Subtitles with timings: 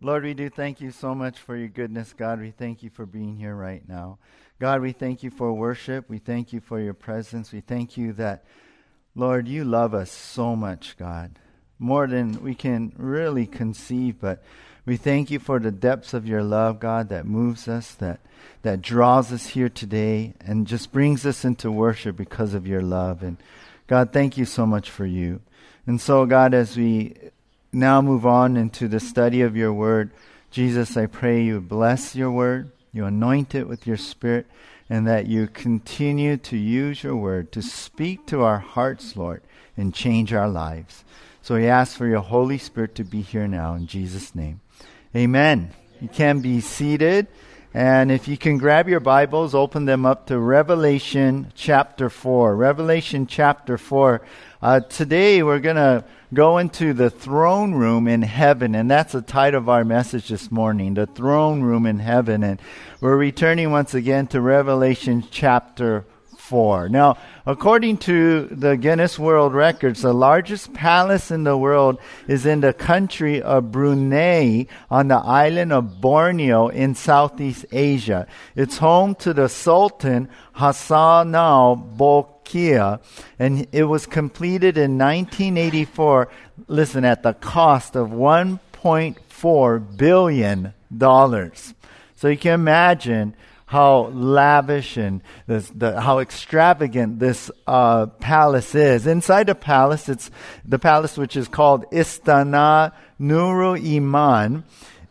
[0.00, 2.14] Lord, we do thank you so much for your goodness.
[2.16, 4.18] God, we thank you for being here right now.
[4.60, 6.08] God, we thank you for worship.
[6.08, 7.52] We thank you for your presence.
[7.52, 8.44] We thank you that,
[9.16, 11.40] Lord, you love us so much, God,
[11.80, 14.20] more than we can really conceive.
[14.20, 14.40] But
[14.86, 18.20] we thank you for the depths of your love, God, that moves us, that,
[18.62, 23.24] that draws us here today, and just brings us into worship because of your love.
[23.24, 23.36] And
[23.88, 25.40] God, thank you so much for you.
[25.86, 27.14] And so, God, as we
[27.72, 30.10] now move on into the study of your word,
[30.50, 34.46] Jesus, I pray you bless your word you anoint it with your Spirit,
[34.88, 39.42] and that you continue to use your word to speak to our hearts, Lord,
[39.76, 41.04] and change our lives.
[41.42, 44.60] So we ask for your Holy Spirit to be here now in Jesus' name.
[45.14, 45.70] Amen.
[46.00, 47.26] You can be seated.
[47.74, 52.56] And if you can grab your Bibles, open them up to Revelation chapter 4.
[52.56, 54.22] Revelation chapter 4.
[54.62, 58.74] Uh, today we're going to go into the throne room in heaven.
[58.74, 62.42] And that's the title of our message this morning, the throne room in heaven.
[62.42, 62.58] And
[63.02, 66.17] we're returning once again to Revelation chapter 4.
[66.50, 72.60] Now, according to the Guinness World Records, the largest palace in the world is in
[72.60, 78.26] the country of Brunei on the island of Borneo in Southeast Asia.
[78.56, 83.00] It's home to the Sultan Hassanal Bolkiah
[83.38, 86.28] and it was completed in 1984.
[86.66, 91.74] Listen, at the cost of 1.4 billion dollars.
[92.16, 93.36] So you can imagine
[93.68, 99.06] how lavish and this, the, how extravagant this uh, palace is.
[99.06, 100.30] Inside the palace, it's
[100.64, 104.64] the palace which is called Istana Nurul Iman.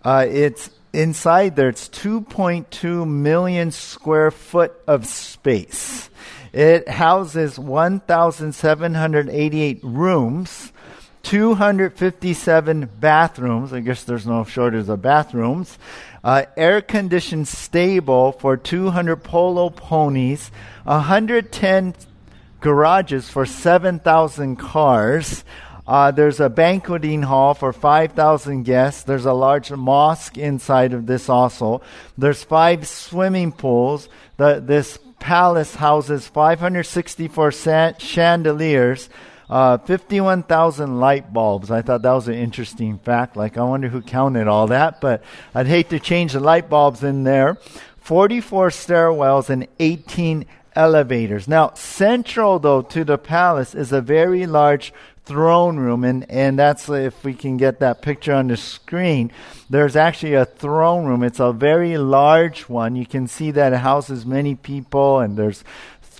[0.04, 1.70] Uh, it's inside there.
[1.70, 6.10] It's 2.2 million square foot of space.
[6.52, 10.74] It houses 1,788 rooms,
[11.22, 13.72] 257 bathrooms.
[13.72, 15.78] I guess there's no shortage of bathrooms.
[16.28, 20.52] Uh, air conditioned stable for 200 polo ponies,
[20.84, 21.96] 110
[22.60, 25.46] garages for 7,000 cars.
[25.88, 29.04] Uh, there's a banqueting hall for 5,000 guests.
[29.04, 31.82] There's a large mosque inside of this also.
[32.18, 34.10] There's five swimming pools.
[34.36, 37.54] The, this palace houses 564
[38.00, 39.08] chandeliers,
[39.50, 41.72] uh, 51,000 light bulbs.
[41.72, 43.38] I thought that was an interesting fact.
[43.38, 45.24] Like, I wonder who counted all that, but
[45.56, 47.58] I'd hate to change the light bulbs in there.
[48.00, 51.48] 44 stairwells and 18 elevators.
[51.48, 54.94] Now, central though to the palace is a very large
[55.26, 59.30] throne room, and, and that's if we can get that picture on the screen.
[59.70, 61.22] There's actually a throne room.
[61.22, 62.96] It's a very large one.
[62.96, 65.66] You can see that it houses many people, and there's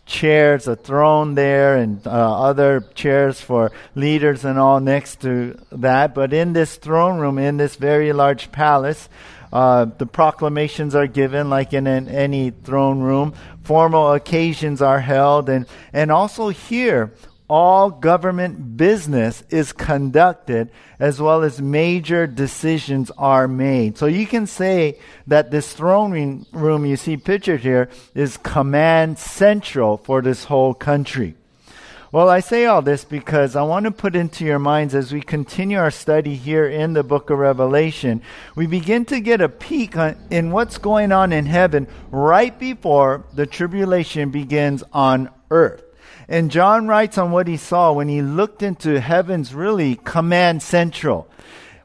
[0.08, 6.16] chairs, a throne there, and uh, other chairs for leaders and all next to that.
[6.16, 9.10] But in this throne room, in this very large palace,
[9.54, 13.34] uh, the proclamations are given like in an, any throne room.
[13.64, 17.14] Formal occasions are held, and and also here
[17.50, 20.70] all government business is conducted
[21.00, 23.98] as well as major decisions are made.
[23.98, 29.98] So you can say that this throne room you see pictured here is command central
[29.98, 31.36] for this whole country.
[32.12, 35.22] Well, I say all this because I want to put into your minds as we
[35.22, 38.22] continue our study here in the book of Revelation,
[38.56, 39.96] we begin to get a peek
[40.32, 45.84] in what's going on in heaven right before the tribulation begins on earth.
[46.30, 51.30] And John writes on what he saw when he looked into heaven's really command central,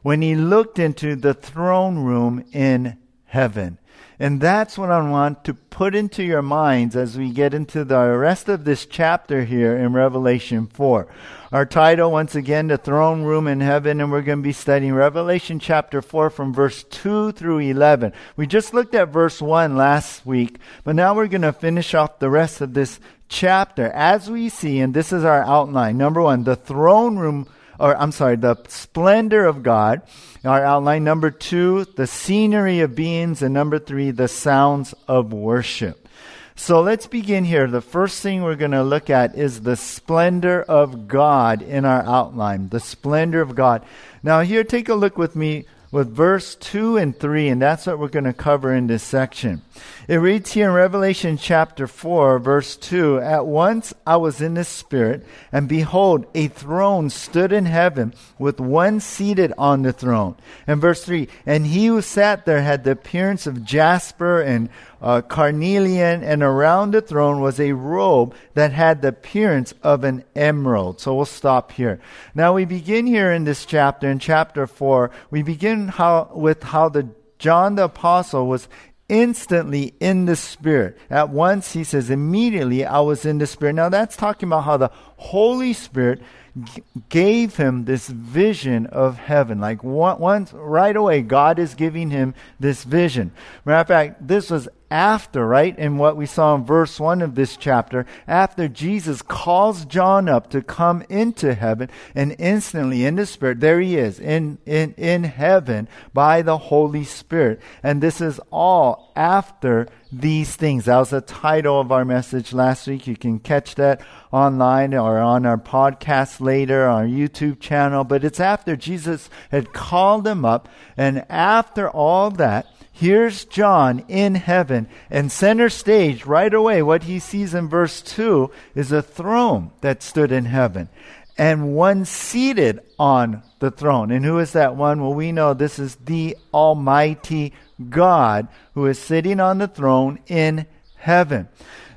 [0.03, 3.79] when he looked into the throne room in heaven.
[4.19, 8.17] And that's what I want to put into your minds as we get into the
[8.17, 11.09] rest of this chapter here in Revelation 4.
[11.50, 14.95] Our title, once again, The Throne Room in Heaven, and we're going to be studying
[14.95, 18.12] Revelation chapter 4 from verse 2 through 11.
[18.37, 22.19] We just looked at verse 1 last week, but now we're going to finish off
[22.19, 25.99] the rest of this chapter as we see, and this is our outline.
[25.99, 27.49] Number one, the throne room,
[27.82, 30.03] or I'm sorry, the splendor of God.
[30.44, 31.03] Our outline.
[31.03, 33.43] Number two, the scenery of beings.
[33.43, 36.08] And number three, the sounds of worship.
[36.55, 37.67] So let's begin here.
[37.67, 42.02] The first thing we're going to look at is the splendor of God in our
[42.02, 42.69] outline.
[42.69, 43.85] The splendor of God.
[44.23, 47.99] Now, here, take a look with me with verse 2 and 3, and that's what
[47.99, 49.62] we're going to cover in this section.
[50.08, 54.64] It reads here in Revelation chapter 4, verse 2 At once I was in the
[54.64, 60.34] Spirit, and behold, a throne stood in heaven, with one seated on the throne.
[60.66, 64.70] And verse 3 And he who sat there had the appearance of jasper and
[65.00, 70.25] uh, carnelian, and around the throne was a robe that had the appearance of an
[70.34, 71.00] emerald.
[71.00, 72.00] So we'll stop here.
[72.34, 76.88] Now we begin here in this chapter, in chapter 4, we begin how, with how
[76.88, 77.08] the
[77.43, 78.69] John the Apostle was
[79.12, 80.97] instantly in the Spirit.
[81.11, 83.75] At once, he says, immediately I was in the Spirit.
[83.75, 84.91] Now that's talking about how the
[85.23, 86.21] Holy Spirit
[86.63, 89.61] g- gave him this vision of heaven.
[89.61, 93.33] Like once, right away, God is giving him this vision.
[93.65, 95.77] Matter of fact, this was after, right?
[95.79, 100.51] In what we saw in verse 1 of this chapter, after Jesus calls John up
[100.51, 105.25] to come into heaven, and instantly in the Spirit, there he is, in, in, in
[105.25, 107.61] heaven by the Holy Spirit.
[107.83, 110.85] And this is all after these things.
[110.85, 113.06] That was the title of our message last week.
[113.06, 114.00] You can catch that
[114.32, 118.05] online or on our podcast later, on our YouTube channel.
[118.05, 124.35] But it's after Jesus had called them up, and after all that, Here's John in
[124.35, 129.73] heaven, and center stage right away, what he sees in verse 2 is a throne
[129.81, 130.91] that stood in heaven,
[131.38, 134.11] and one seated on the throne.
[134.11, 135.00] And who is that one?
[135.00, 137.55] Well, we know this is the Almighty
[137.88, 140.67] God who is sitting on the throne in
[140.97, 141.49] heaven.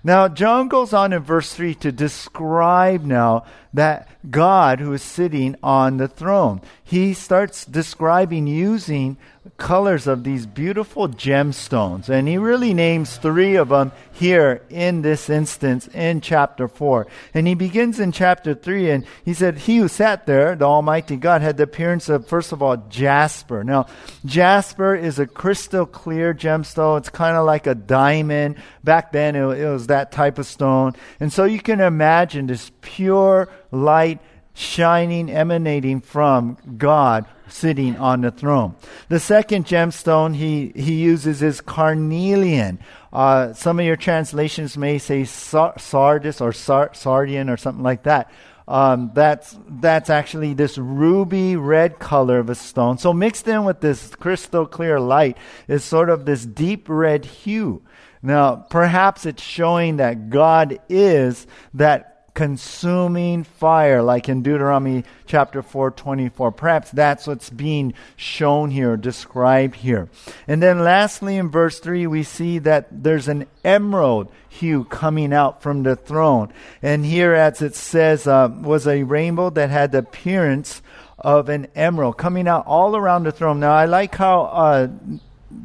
[0.05, 3.43] Now, John goes on in verse 3 to describe now
[3.73, 6.61] that God who is sitting on the throne.
[6.83, 9.17] He starts describing using
[9.57, 12.09] colors of these beautiful gemstones.
[12.09, 17.07] And he really names three of them here in this instance in chapter 4.
[17.33, 21.15] And he begins in chapter 3 and he said, He who sat there, the Almighty
[21.15, 23.63] God, had the appearance of, first of all, jasper.
[23.63, 23.87] Now,
[24.25, 26.99] jasper is a crystal clear gemstone.
[26.99, 28.55] It's kind of like a diamond.
[28.83, 30.94] Back then, it, it was that type of stone.
[31.19, 34.19] And so you can imagine this pure light
[34.53, 38.75] shining, emanating from God sitting on the throne.
[39.09, 42.80] The second gemstone he, he uses is carnelian.
[43.13, 48.31] Uh, some of your translations may say sardis or sar- sardian or something like that.
[48.68, 52.98] Um, that's that's actually this ruby red color of a stone.
[52.98, 55.38] So mixed in with this crystal clear light
[55.68, 57.83] is sort of this deep red hue.
[58.25, 61.45] Now, perhaps it's showing that God is
[61.75, 66.51] that consuming fire, like in Deuteronomy chapter 4, 24.
[66.51, 70.10] Perhaps that's what's being shown here, described here.
[70.48, 75.62] And then lastly, in verse 3, we see that there's an emerald hue coming out
[75.62, 76.51] from the throne.
[76.81, 80.81] And here, as it says, uh, was a rainbow that had the appearance
[81.18, 83.60] of an emerald coming out all around the throne.
[83.60, 84.88] Now, I like how uh,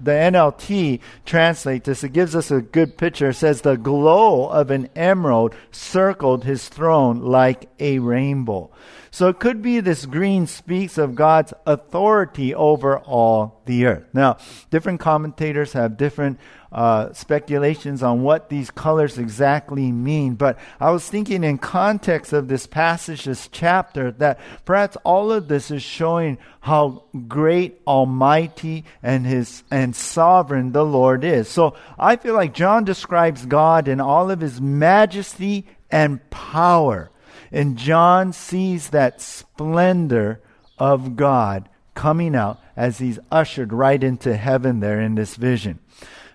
[0.02, 2.04] the NLT translates this.
[2.04, 3.30] It gives us a good picture.
[3.30, 8.70] It says, The glow of an emerald circled his throne like a rainbow.
[9.12, 14.04] So it could be this green speaks of God's authority over all the earth.
[14.12, 14.38] Now,
[14.70, 16.38] different commentators have different
[16.72, 20.34] uh, speculations on what these colors exactly mean.
[20.34, 25.48] But I was thinking in context of this passage, this chapter, that perhaps all of
[25.48, 31.48] this is showing how great, almighty, and his and sovereign the Lord is.
[31.48, 37.09] So I feel like John describes God in all of his majesty and power.
[37.52, 40.40] And John sees that splendor
[40.78, 45.78] of God coming out as he's ushered right into heaven there in this vision.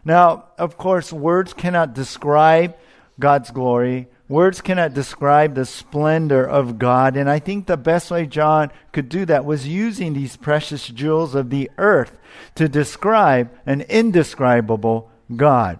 [0.03, 2.75] Now, of course, words cannot describe
[3.19, 4.07] God's glory.
[4.27, 7.15] Words cannot describe the splendor of God.
[7.17, 11.33] And I think the best way John could do that was using these precious jewels
[11.33, 12.17] of the earth
[12.55, 15.79] to describe an indescribable God.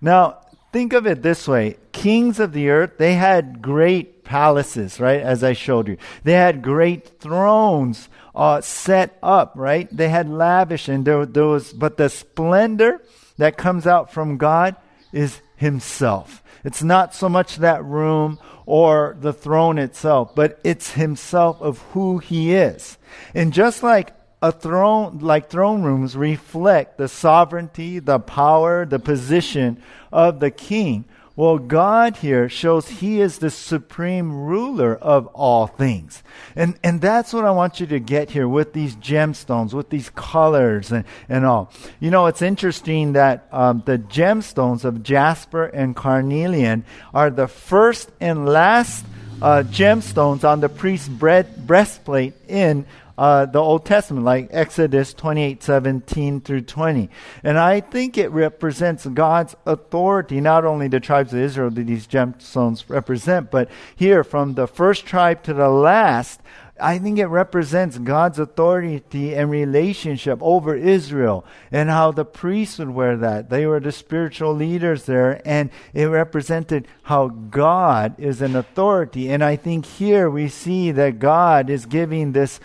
[0.00, 0.38] Now,
[0.72, 5.20] think of it this way kings of the earth, they had great palaces, right?
[5.20, 5.96] As I showed you.
[6.22, 9.88] They had great thrones uh, set up, right?
[9.94, 13.02] They had lavish, and there, there was, but the splendor
[13.38, 14.76] that comes out from God
[15.12, 16.42] is Himself.
[16.64, 22.18] It's not so much that room or the throne itself, but it's Himself of who
[22.18, 22.98] He is.
[23.34, 24.12] And just like
[24.42, 31.04] a throne, like throne rooms reflect the sovereignty, the power, the position of the king,
[31.36, 36.22] well, God here shows He is the supreme ruler of all things.
[36.54, 40.10] And, and that's what I want you to get here with these gemstones, with these
[40.10, 41.72] colors and, and all.
[41.98, 48.12] You know, it's interesting that um, the gemstones of jasper and carnelian are the first
[48.20, 49.04] and last
[49.42, 56.40] uh, gemstones on the priest's breastplate in uh, the Old Testament, like Exodus 28 17
[56.40, 57.08] through 20.
[57.42, 62.06] And I think it represents God's authority, not only the tribes of Israel that these
[62.06, 66.40] gemstones represent, but here from the first tribe to the last,
[66.80, 72.90] I think it represents God's authority and relationship over Israel and how the priests would
[72.90, 73.48] wear that.
[73.48, 79.30] They were the spiritual leaders there, and it represented how God is an authority.
[79.30, 82.58] And I think here we see that God is giving this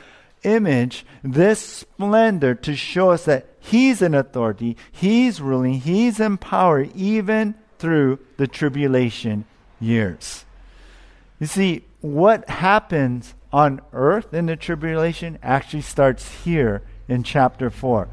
[0.44, 6.88] image, this splendor to show us that He's an authority, He's ruling, He's in power,
[6.96, 9.46] even through the tribulation
[9.80, 10.46] years.
[11.40, 18.08] You see, what happens on earth in the tribulation actually starts here in chapter 4.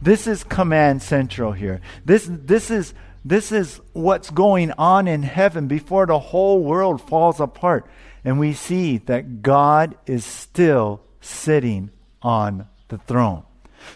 [0.00, 1.80] This is command central here.
[2.04, 2.94] This, this, is,
[3.24, 7.86] this is what's going on in heaven before the whole world falls apart.
[8.24, 11.90] And we see that God is still sitting
[12.22, 13.42] on the throne.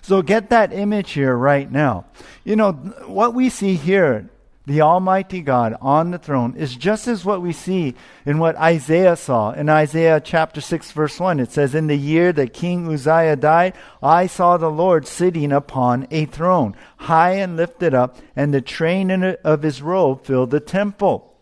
[0.01, 2.07] So get that image here right now.
[2.45, 2.73] You know,
[3.07, 4.31] what we see here
[4.65, 9.17] the Almighty God on the throne is just as what we see in what Isaiah
[9.17, 9.51] saw.
[9.51, 13.75] In Isaiah chapter 6, verse 1, it says, In the year that King Uzziah died,
[14.01, 19.11] I saw the Lord sitting upon a throne, high and lifted up, and the train
[19.11, 21.35] of his robe filled the temple.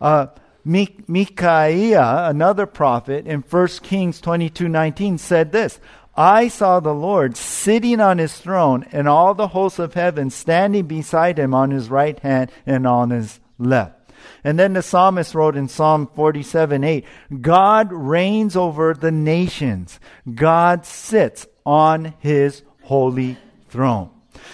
[0.00, 0.26] Uh,
[0.64, 5.80] Micaiah, another prophet, in 1 Kings 22 19, said this
[6.16, 10.86] I saw the Lord sitting on his throne, and all the hosts of heaven standing
[10.86, 13.94] beside him on his right hand and on his left.
[14.42, 17.04] And then the psalmist wrote in Psalm 47 8,
[17.40, 20.00] God reigns over the nations.
[20.34, 23.36] God sits on his holy
[23.68, 24.10] throne.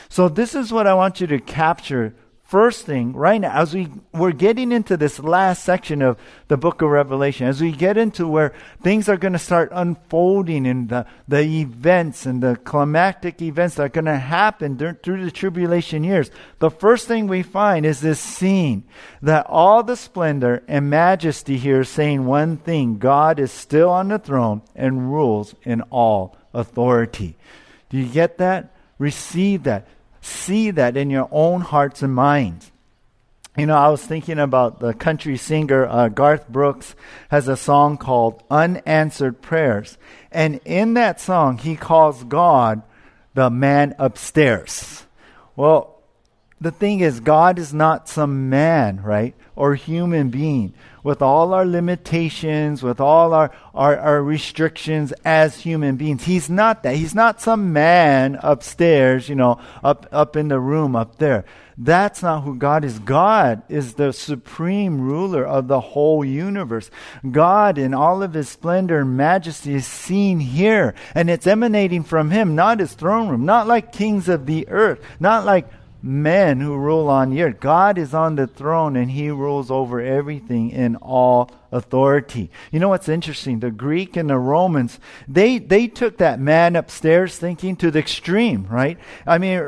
[0.08, 3.88] So this is what I want you to capture first thing right now, as we,
[4.12, 8.28] we're getting into this last section of the book of Revelation, as we get into
[8.28, 13.76] where things are going to start unfolding and the, the events and the climactic events
[13.76, 17.86] that are going to happen during, through the tribulation years, the first thing we find
[17.86, 18.84] is this scene
[19.22, 24.08] that all the splendor and majesty here is saying one thing God is still on
[24.08, 27.36] the throne and rules in all authority.
[27.88, 28.70] Do you get that?
[28.98, 29.88] Receive that
[30.25, 32.71] see that in your own hearts and minds.
[33.57, 36.97] You know, I was thinking about the country singer uh, Garth Brooks
[37.28, 39.97] has a song called Unanswered Prayers.
[40.33, 42.83] And in that song, he calls God
[43.35, 45.04] the man upstairs.
[45.54, 46.02] Well,
[46.61, 49.35] the thing is, God is not some man, right?
[49.54, 55.96] Or human being with all our limitations, with all our, our, our restrictions as human
[55.96, 56.25] beings.
[56.25, 56.96] He's not that.
[56.96, 61.44] He's not some man upstairs, you know, up, up in the room up there.
[61.76, 62.99] That's not who God is.
[63.00, 66.90] God is the supreme ruler of the whole universe.
[67.28, 72.30] God, in all of his splendor and majesty, is seen here, and it's emanating from
[72.30, 75.68] him, not his throne room, not like kings of the earth, not like
[76.04, 77.58] men who rule on the earth.
[77.61, 82.50] God is on the throne and he rules over everything in all authority.
[82.71, 83.59] You know what's interesting?
[83.59, 88.66] The Greek and the Romans, they, they took that man upstairs thinking to the extreme,
[88.71, 88.97] right?
[89.26, 89.59] I mean,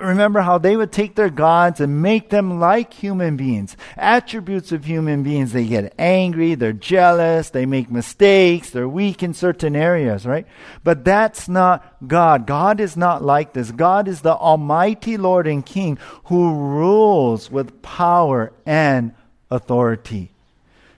[0.00, 4.86] remember how they would take their gods and make them like human beings, attributes of
[4.86, 5.52] human beings.
[5.52, 10.46] They get angry, they're jealous, they make mistakes, they're weak in certain areas, right?
[10.82, 12.46] But that's not God.
[12.46, 13.70] God is not like this.
[13.70, 19.12] God is the Almighty Lord and King who rules with power and
[19.50, 20.32] authority.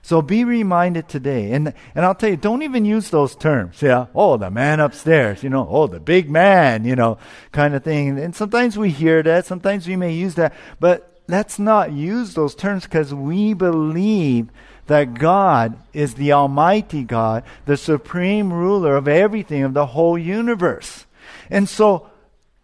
[0.03, 1.53] So be reminded today.
[1.53, 3.81] And, and I'll tell you, don't even use those terms.
[3.81, 4.07] Yeah.
[4.13, 7.17] Oh, the man upstairs, you know, oh, the big man, you know,
[7.53, 8.19] kind of thing.
[8.19, 9.45] And sometimes we hear that.
[9.45, 10.53] Sometimes we may use that.
[10.81, 14.49] But let's not use those terms because we believe
[14.87, 21.05] that God is the Almighty God, the supreme ruler of everything, of the whole universe.
[21.49, 22.09] And so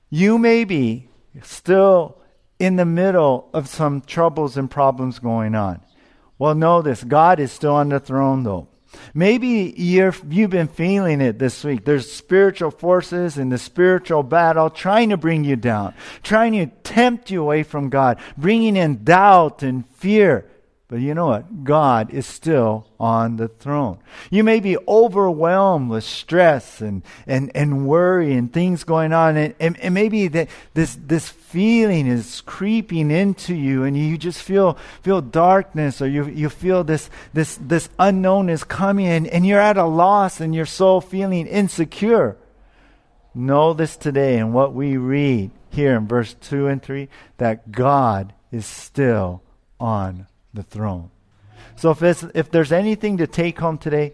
[0.10, 1.08] you may be
[1.42, 2.18] still
[2.60, 5.80] in the middle of some troubles and problems going on.
[6.40, 8.70] Well, know this God is still on the throne, though.
[9.14, 11.86] Maybe you have been feeling it this week.
[11.86, 15.94] There's spiritual forces in the spiritual battle trying to bring you down,
[16.24, 20.50] trying to tempt you away from God, bringing in doubt and fear.
[20.90, 21.64] But you know what?
[21.64, 24.00] God is still on the throne.
[24.32, 29.38] You may be overwhelmed with stress and, and, and worry and things going on.
[29.38, 34.42] And, and, and maybe that this, this feeling is creeping into you and you just
[34.42, 39.46] feel, feel darkness or you, you feel this, this, this unknown is coming and, and
[39.46, 42.36] you're at a loss and your soul feeling insecure.
[43.36, 48.34] Know this today and what we read here in verse 2 and 3 that God
[48.52, 49.44] is still
[49.80, 51.12] on the throne.
[51.76, 52.02] So if,
[52.36, 54.14] if there's anything to take home today,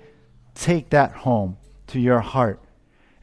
[0.54, 2.60] take that home to your heart.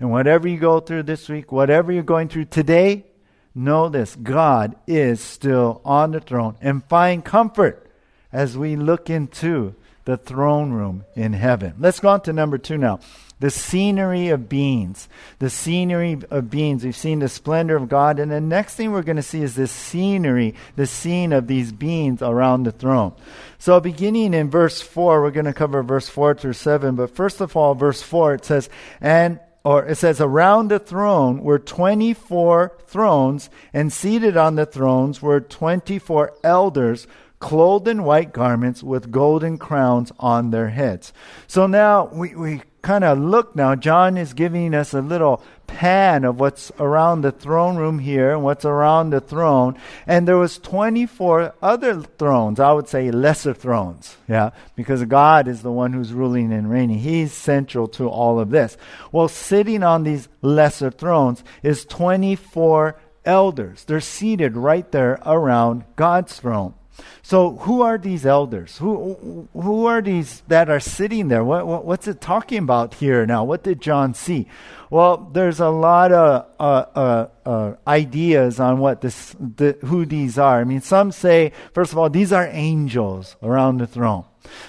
[0.01, 3.07] And whatever you go through this week, whatever you're going through today,
[3.55, 7.91] know this God is still on the throne and find comfort
[8.33, 11.75] as we look into the throne room in heaven.
[11.79, 13.01] Let's go on to number two now.
[13.43, 15.09] The scenery of beings.
[15.41, 16.85] The scenery of beings.
[16.85, 18.21] We've seen the splendor of God.
[18.21, 21.73] And the next thing we're going to see is this scenery, the scene of these
[21.73, 23.15] beings around the throne.
[23.59, 26.95] So, beginning in verse 4, we're going to cover verse 4 through 7.
[26.95, 28.71] But first of all, verse 4, it says,
[29.01, 35.21] And or it says, around the throne were 24 thrones, and seated on the thrones
[35.21, 37.09] were 24 elders
[37.41, 41.13] clothed in white garments with golden crowns on their heads.
[41.49, 43.75] So now we, we kind of look now.
[43.77, 48.43] John is giving us a little pan of what's around the throne room here and
[48.43, 49.79] what's around the throne.
[50.07, 52.61] And there was 24 other thrones.
[52.61, 54.17] I would say lesser thrones.
[54.29, 54.51] Yeah.
[54.77, 56.99] Because God is the one who's ruling and reigning.
[56.99, 58.77] He's central to all of this.
[59.13, 63.85] Well, sitting on these lesser thrones is 24 elders.
[63.85, 66.75] They're seated right there around God's throne.
[67.23, 68.79] So, who are these elders?
[68.79, 71.45] Who, who are these that are sitting there?
[71.45, 73.45] What, what, what's it talking about here now?
[73.45, 74.49] What did John see?
[74.91, 80.39] Well, there's a lot of uh, uh, uh, ideas on what this, the, who these
[80.39, 80.61] are.
[80.61, 84.25] I mean, some say, first of all, these are angels around the throne.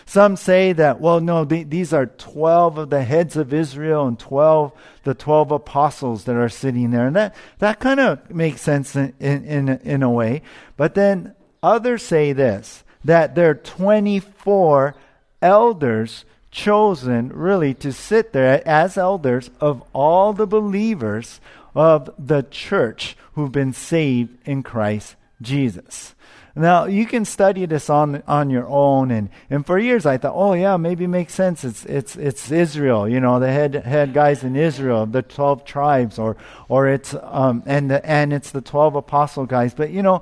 [0.05, 4.71] Some say that, well, no, these are 12 of the heads of Israel and 12,
[5.03, 7.07] the 12 apostles that are sitting there.
[7.07, 10.41] And that, that kind of makes sense in, in, in, in a way.
[10.77, 14.95] But then Others say this that there are 24
[15.41, 21.41] elders chosen really to sit there as elders of all the believers
[21.75, 26.13] of the church who've been saved in Christ Jesus.
[26.55, 30.35] Now you can study this on on your own, and, and for years I thought,
[30.35, 31.63] oh yeah, maybe it makes sense.
[31.63, 36.19] It's it's it's Israel, you know, the head head guys in Israel, the twelve tribes,
[36.19, 36.37] or
[36.69, 39.73] or it's um and the, and it's the twelve apostle guys.
[39.73, 40.21] But you know,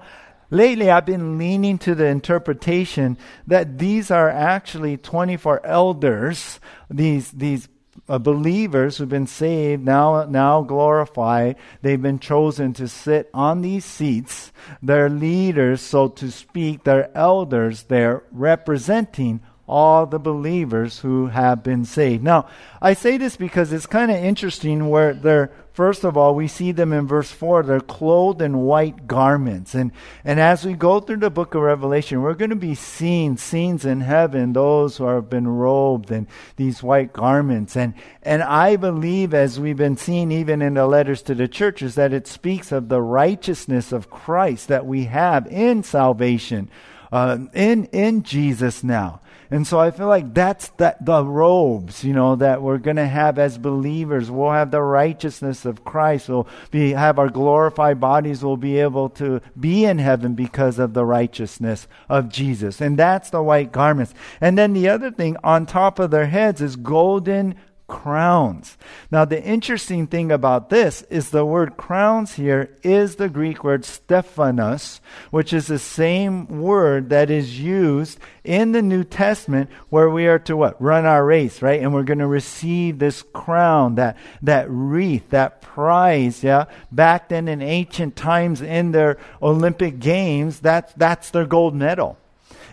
[0.52, 3.18] Lately, I've been leaning to the interpretation
[3.48, 7.70] that these are actually 24 elders, these, these
[8.10, 11.56] uh, believers who've been saved, now, now glorified.
[11.82, 14.52] They've been chosen to sit on these seats.
[14.84, 16.84] They're leaders, so to speak.
[16.84, 17.84] They're elders.
[17.84, 19.40] They're representing
[19.72, 22.24] all the believers who have been saved.
[22.24, 22.48] Now,
[22.82, 26.74] I say this because it's kind of interesting where they're First of all, we see
[26.74, 27.64] them in verse 4.
[27.64, 29.74] They're clothed in white garments.
[29.74, 29.94] And,
[30.26, 33.86] and as we go through the book of Revelation, we're going to be seeing scenes
[33.86, 37.78] in heaven, those who have been robed in these white garments.
[37.78, 41.96] And, and I believe, as we've been seeing even in the letters to the churches,
[41.96, 46.70] that it speaks of the righteousness of Christ that we have in salvation,
[47.14, 49.22] uh, in, in Jesus now.
[49.52, 53.08] And so I feel like that's that the robes, you know, that we're going to
[53.08, 54.32] have as believers.
[54.32, 56.30] We'll have the righteousness of Christ.
[56.30, 58.46] We'll be, have our glorified bodies.
[58.46, 62.80] We'll be able to be in heaven because of the righteousness of Jesus.
[62.80, 64.14] And that's the white garments.
[64.40, 67.56] And then the other thing on top of their heads is golden
[67.92, 68.78] crowns.
[69.12, 73.84] Now, the interesting thing about this is the word crowns here is the Greek word
[73.84, 80.26] stephanos, which is the same word that is used in the New Testament where we
[80.26, 80.82] are to what?
[80.82, 81.82] Run our race, right?
[81.82, 86.66] And we're going to receive this crown, that, that wreath, that prize, yeah?
[86.94, 92.18] Back then in ancient times in their Olympic games, that's, that's their gold medal.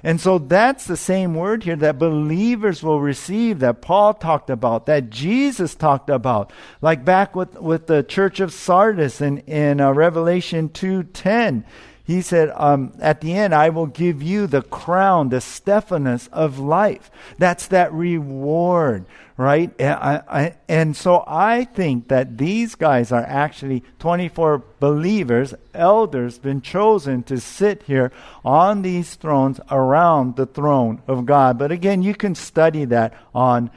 [0.02, 4.86] And so that's the same word here that believers will receive that Paul talked about,
[4.86, 6.52] that Jesus talked about.
[6.80, 11.64] Like back with, with the church of Sardis in, in uh, Revelation 2.10.
[12.08, 16.58] He said, um, at the end, I will give you the crown, the Stephanos of
[16.58, 17.10] life.
[17.36, 19.04] That's that reward,
[19.36, 19.70] right?
[19.78, 26.38] And, I, I, and so I think that these guys are actually 24 believers, elders,
[26.38, 28.10] been chosen to sit here
[28.42, 31.58] on these thrones around the throne of God.
[31.58, 33.70] But again, you can study that on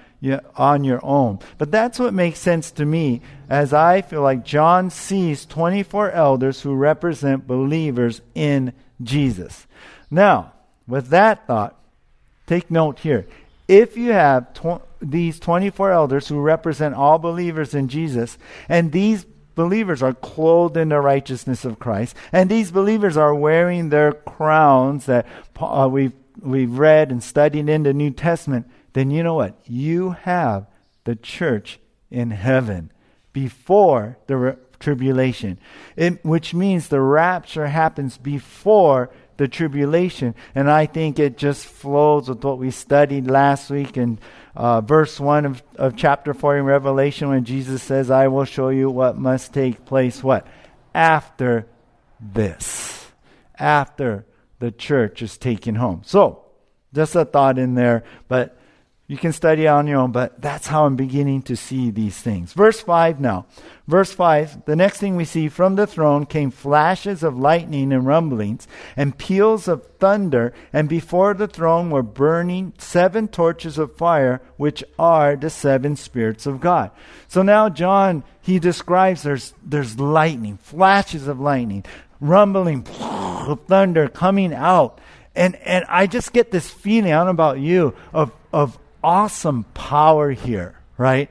[0.55, 1.39] on your own.
[1.57, 6.61] But that's what makes sense to me as I feel like John sees 24 elders
[6.61, 9.67] who represent believers in Jesus.
[10.09, 10.53] Now,
[10.87, 11.77] with that thought,
[12.45, 13.25] take note here.
[13.67, 18.37] If you have tw- these 24 elders who represent all believers in Jesus,
[18.69, 23.89] and these believers are clothed in the righteousness of Christ, and these believers are wearing
[23.89, 25.25] their crowns that
[25.59, 29.59] uh, we've, we've read and studied in the New Testament, then you know what?
[29.65, 30.67] You have
[31.03, 32.91] the church in heaven
[33.33, 35.59] before the re- tribulation,
[35.95, 40.35] it, which means the rapture happens before the tribulation.
[40.53, 44.19] And I think it just flows with what we studied last week in
[44.55, 48.69] uh, verse 1 of, of chapter 4 in Revelation when Jesus says, I will show
[48.69, 50.23] you what must take place.
[50.23, 50.45] What?
[50.93, 51.65] After
[52.19, 53.07] this.
[53.57, 54.25] After
[54.59, 56.01] the church is taken home.
[56.05, 56.43] So,
[56.93, 58.57] just a thought in there, but
[59.11, 62.53] You can study on your own, but that's how I'm beginning to see these things.
[62.53, 63.45] Verse 5 now.
[63.85, 68.05] Verse 5 The next thing we see from the throne came flashes of lightning and
[68.05, 74.41] rumblings and peals of thunder, and before the throne were burning seven torches of fire,
[74.55, 76.91] which are the seven spirits of God.
[77.27, 81.83] So now John, he describes there's, there's lightning, flashes of lightning,
[82.21, 85.01] rumbling, thunder coming out.
[85.35, 89.63] And, and I just get this feeling, I don't know about you, of, of awesome
[89.73, 91.29] power here, right?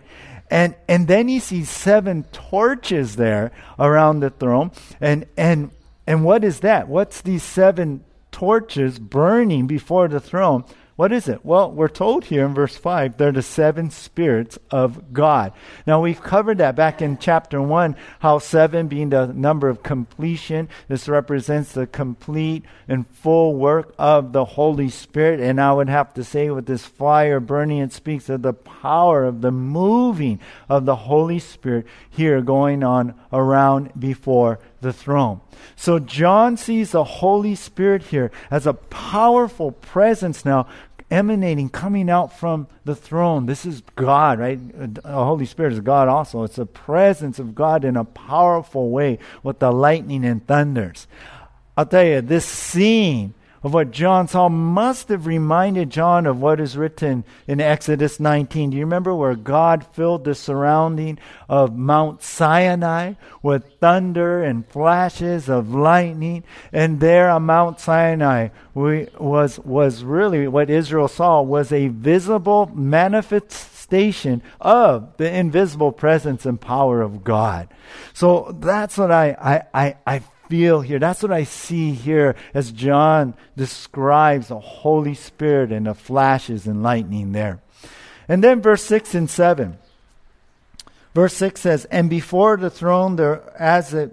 [0.50, 4.72] And and then he sees seven torches there around the throne.
[5.00, 5.70] And and
[6.06, 6.88] and what is that?
[6.88, 10.64] What's these seven torches burning before the throne?
[11.00, 11.46] What is it?
[11.46, 15.54] Well, we're told here in verse 5 they're the seven spirits of God.
[15.86, 20.68] Now, we've covered that back in chapter 1, how seven being the number of completion.
[20.88, 25.40] This represents the complete and full work of the Holy Spirit.
[25.40, 29.24] And I would have to say, with this fire burning, it speaks of the power
[29.24, 35.40] of the moving of the Holy Spirit here going on around before the throne.
[35.76, 40.66] So John sees the Holy Spirit here as a powerful presence now
[41.10, 43.46] emanating, coming out from the throne.
[43.46, 44.94] This is God, right?
[44.94, 46.44] The Holy Spirit is God also.
[46.44, 51.06] It's the presence of God in a powerful way with the lightning and thunders.
[51.76, 56.60] I'll tell you, this scene of what John saw must have reminded John of what
[56.60, 58.70] is written in Exodus 19.
[58.70, 61.18] Do you remember where God filled the surrounding
[61.48, 66.44] of Mount Sinai with thunder and flashes of lightning?
[66.72, 74.42] And there on Mount Sinai was, was really what Israel saw was a visible manifestation
[74.60, 77.68] of the invisible presence and power of God.
[78.14, 80.98] So that's what I, I, I, I feel here.
[80.98, 86.82] That's what I see here as John describes the Holy Spirit and the flashes and
[86.82, 87.60] lightning there.
[88.28, 89.78] And then verse 6 and 7.
[91.14, 94.12] Verse 6 says, And before the throne there as it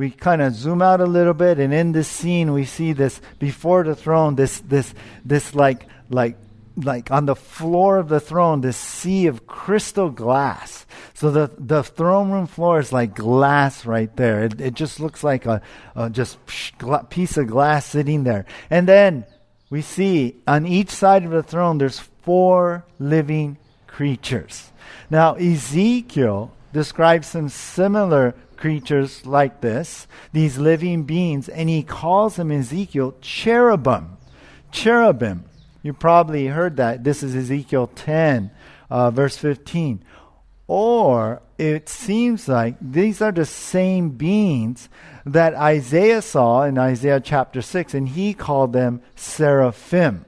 [0.00, 3.20] we kind of zoom out a little bit and in this scene we see this
[3.38, 4.94] before the throne this this
[5.26, 6.38] this like like
[6.76, 10.86] like on the floor of the throne this sea of crystal glass.
[11.12, 14.44] So the the throne room floor is like glass right there.
[14.44, 15.60] It, it just looks like a,
[15.94, 16.38] a just
[17.10, 18.46] piece of glass sitting there.
[18.70, 19.26] And then
[19.68, 24.72] we see on each side of the throne there's four living creatures.
[25.10, 32.52] Now ezekiel describes some similar creatures like this, these living beings, and he calls them
[32.52, 34.18] Ezekiel cherubim.
[34.70, 35.44] Cherubim.
[35.82, 37.02] You probably heard that.
[37.02, 38.50] This is Ezekiel 10,
[38.90, 40.04] uh, verse 15.
[40.68, 44.88] Or it seems like these are the same beings
[45.26, 50.26] that Isaiah saw in Isaiah chapter 6, and he called them seraphim.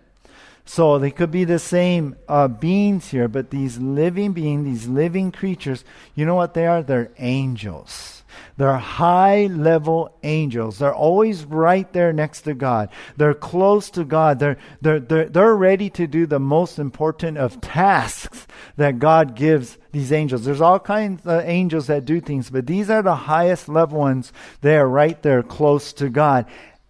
[0.65, 5.33] So they could be the same uh, beings here, but these living beings, these living
[5.33, 6.83] creatures, you know what they are?
[6.83, 8.22] They're angels.
[8.57, 10.79] They're high level angels.
[10.79, 12.91] They're always right there next to God.
[13.17, 14.39] They're close to God.
[14.39, 19.79] They're, they're, they're, they're ready to do the most important of tasks that God gives
[19.93, 20.45] these angels.
[20.45, 24.33] There's all kinds of angels that do things, but these are the highest level ones.
[24.61, 26.47] They are right there close to God.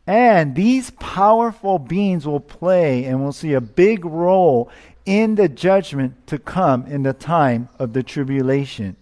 [0.06, 4.70] And these powerful beings will play and we'll see a big role
[5.04, 8.96] in the judgment to come in the time of the tribulation.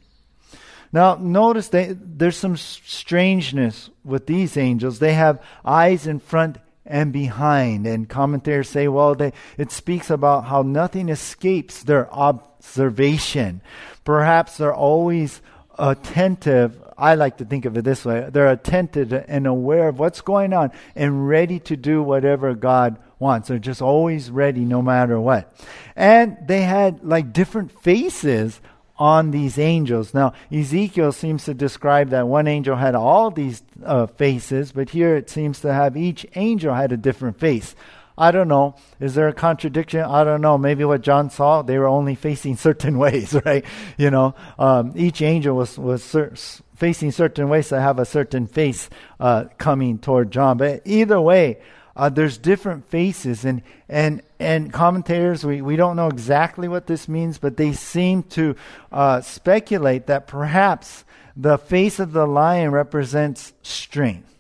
[0.93, 4.99] Now, notice that there's some strangeness with these angels.
[4.99, 7.87] They have eyes in front and behind.
[7.87, 13.63] And commentators say, well, they, it speaks about how nothing escapes their observation.
[14.05, 15.41] Perhaps they're always
[15.79, 16.83] attentive.
[16.99, 20.53] I like to think of it this way they're attentive and aware of what's going
[20.53, 23.49] on and ready to do whatever God wants.
[23.49, 25.55] They're just always ready no matter what.
[25.97, 28.61] And they had like different faces
[29.01, 30.13] on these angels.
[30.13, 35.17] Now, Ezekiel seems to describe that one angel had all these uh, faces, but here
[35.17, 37.75] it seems to have each angel had a different face.
[38.19, 38.75] I don't know.
[39.01, 40.01] Is there a contradiction?
[40.01, 40.59] I don't know.
[40.59, 43.65] Maybe what John saw, they were only facing certain ways, right?
[43.97, 46.35] You know, um, each angel was was cer-
[46.77, 50.59] facing certain ways to have a certain face uh, coming toward John.
[50.59, 51.61] But either way,
[51.97, 57.09] uh, there's different faces and and and commentators we, we don't know exactly what this
[57.09, 58.57] means but they seem to
[58.93, 61.05] uh, speculate that perhaps
[61.37, 64.37] the face of the lion represents strength.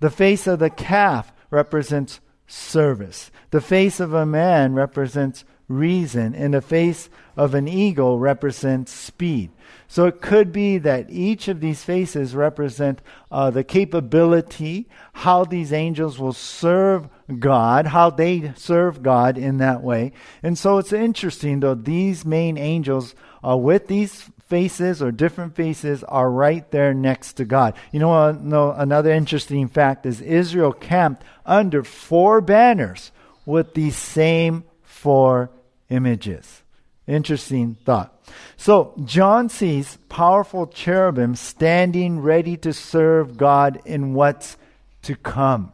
[0.00, 3.30] The face of the calf represents service.
[3.50, 5.44] The face of a man represents
[5.76, 9.50] reason, and the face of an eagle represents speed.
[9.88, 15.72] So it could be that each of these faces represent uh, the capability, how these
[15.72, 17.08] angels will serve
[17.38, 20.12] God, how they serve God in that way.
[20.42, 23.14] And so it's interesting, though, these main angels
[23.46, 27.74] uh, with these faces or different faces are right there next to God.
[27.90, 33.12] You know, uh, no, another interesting fact is Israel camped under four banners
[33.46, 35.50] with these same four
[35.92, 36.62] images.
[37.06, 38.14] Interesting thought.
[38.56, 44.56] So, John sees powerful cherubim standing ready to serve God in what's
[45.02, 45.72] to come.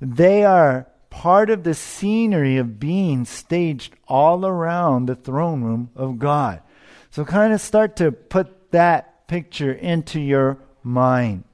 [0.00, 6.18] They are part of the scenery of being staged all around the throne room of
[6.18, 6.62] God.
[7.10, 11.44] So, kind of start to put that picture into your mind.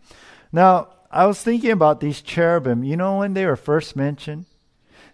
[0.53, 2.85] Now, I was thinking about these cherubim.
[2.85, 4.45] You know when they were first mentioned?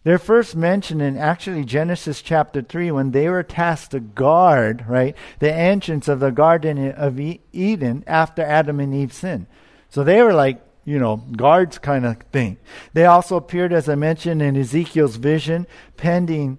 [0.05, 5.17] They're first mentioned in actually Genesis chapter 3 when they were tasked to guard, right,
[5.39, 9.47] the entrance of the Garden of Eden after Adam and Eve sinned.
[9.89, 12.59] So they were like, you know, guards kind of thing.
[12.93, 16.59] They also appeared, as I mentioned, in Ezekiel's vision, pending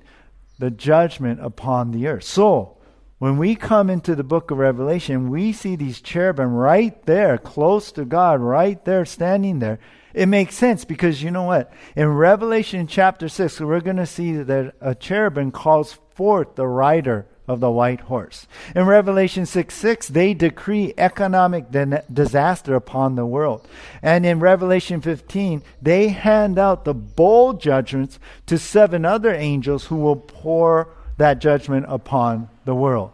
[0.57, 2.23] the judgment upon the earth.
[2.23, 2.77] So,
[3.17, 7.91] when we come into the book of Revelation, we see these cherubim right there, close
[7.93, 9.79] to God, right there, standing there.
[10.15, 11.73] It makes sense because you know what?
[11.93, 17.25] In Revelation chapter 6, we're going to see that a cherubim calls forth the rider
[17.49, 18.47] of the white horse.
[18.73, 21.65] In Revelation 6 6, they decree economic
[22.11, 23.67] disaster upon the world.
[24.01, 29.97] And in Revelation 15, they hand out the bowl judgments to seven other angels who
[29.97, 33.11] will pour that judgment upon the world.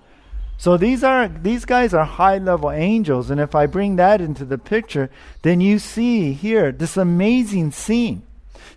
[0.61, 4.45] So these are these guys are high level angels, and if I bring that into
[4.45, 5.09] the picture,
[5.41, 8.21] then you see here this amazing scene.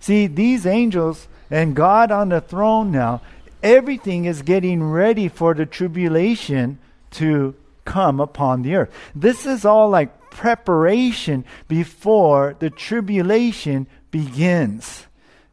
[0.01, 3.21] See these angels and God on the throne now.
[3.63, 6.79] Everything is getting ready for the tribulation
[7.11, 8.95] to come upon the earth.
[9.15, 15.07] This is all like preparation before the tribulation begins.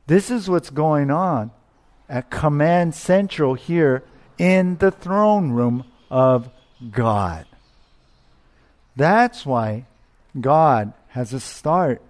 [0.08, 1.52] This is what's going on
[2.08, 4.06] at Command Central here
[4.38, 6.50] in the throne room of
[6.92, 7.46] God.
[8.96, 9.86] That's why
[10.40, 12.02] God has a start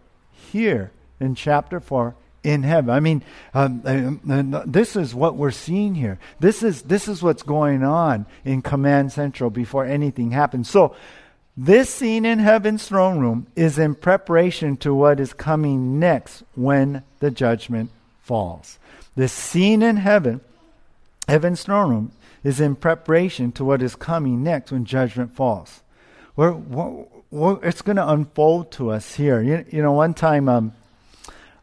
[0.52, 2.90] here in chapter 4 in heaven.
[2.90, 4.22] I mean, um,
[4.54, 6.20] uh, this is what we're seeing here.
[6.40, 10.70] This is this is what's going on in Command Central before anything happens.
[10.70, 10.96] So,
[11.56, 17.04] this scene in heaven's throne room is in preparation to what is coming next when
[17.20, 17.92] the judgment
[18.24, 18.80] falls.
[19.16, 20.42] This scene in heaven,
[21.28, 22.12] heaven's throne room,
[22.44, 25.82] is in preparation to what is coming next when judgment falls.
[26.36, 29.42] We're, we're, we're, it's going to unfold to us here.
[29.42, 30.74] You, you know, one time um,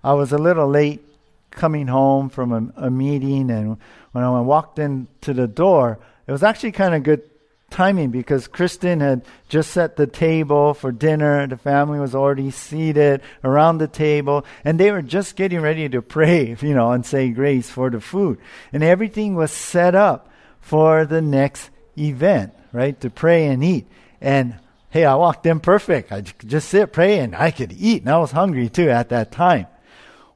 [0.05, 1.05] I was a little late
[1.51, 3.79] coming home from a, a meeting, and
[4.13, 7.23] when I walked into the door, it was actually kind of good
[7.71, 11.47] timing because Kristen had just set the table for dinner.
[11.47, 16.01] The family was already seated around the table, and they were just getting ready to
[16.01, 18.39] pray, you know, and say grace for the food.
[18.73, 20.29] And everything was set up
[20.61, 22.99] for the next event, right?
[23.01, 23.87] To pray and eat.
[24.21, 24.59] And
[24.91, 26.13] hey, I walked in perfect.
[26.13, 28.03] I just sit, pray, and I could eat.
[28.03, 29.67] And I was hungry too at that time.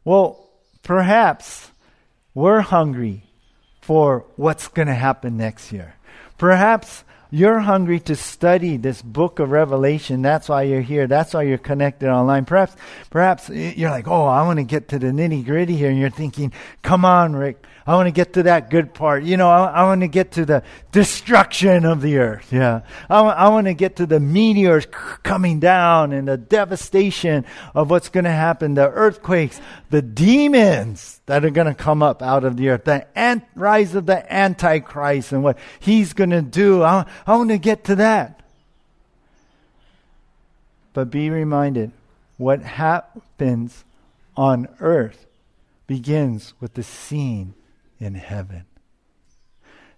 [0.05, 0.51] Well,
[0.83, 1.71] perhaps
[2.35, 3.25] we're hungry
[3.81, 5.97] for what's going to happen next year.
[6.39, 10.21] Perhaps you're hungry to study this book of Revelation.
[10.23, 11.07] That's why you're here.
[11.07, 12.45] That's why you're connected online.
[12.45, 12.77] Perhaps,
[13.11, 15.89] perhaps you're like, oh, I want to get to the nitty gritty here.
[15.91, 17.65] And you're thinking, come on, Rick.
[17.87, 19.25] I want to get to that good part.
[19.25, 22.53] You know, I, I want to get to the destruction of the earth.
[22.53, 22.83] Yeah.
[23.11, 24.87] I, I want to get to the meteors
[25.23, 31.45] coming down and the devastation of what's going to happen, the earthquakes, the demons that
[31.45, 35.33] are going to come up out of the earth, the ant- rise of the Antichrist
[35.33, 36.83] and what he's going to do.
[36.83, 38.41] I, I want to get to that.
[40.93, 41.91] But be reminded
[42.37, 43.85] what happens
[44.37, 45.27] on earth
[45.87, 47.55] begins with the scene
[48.03, 48.65] in heaven.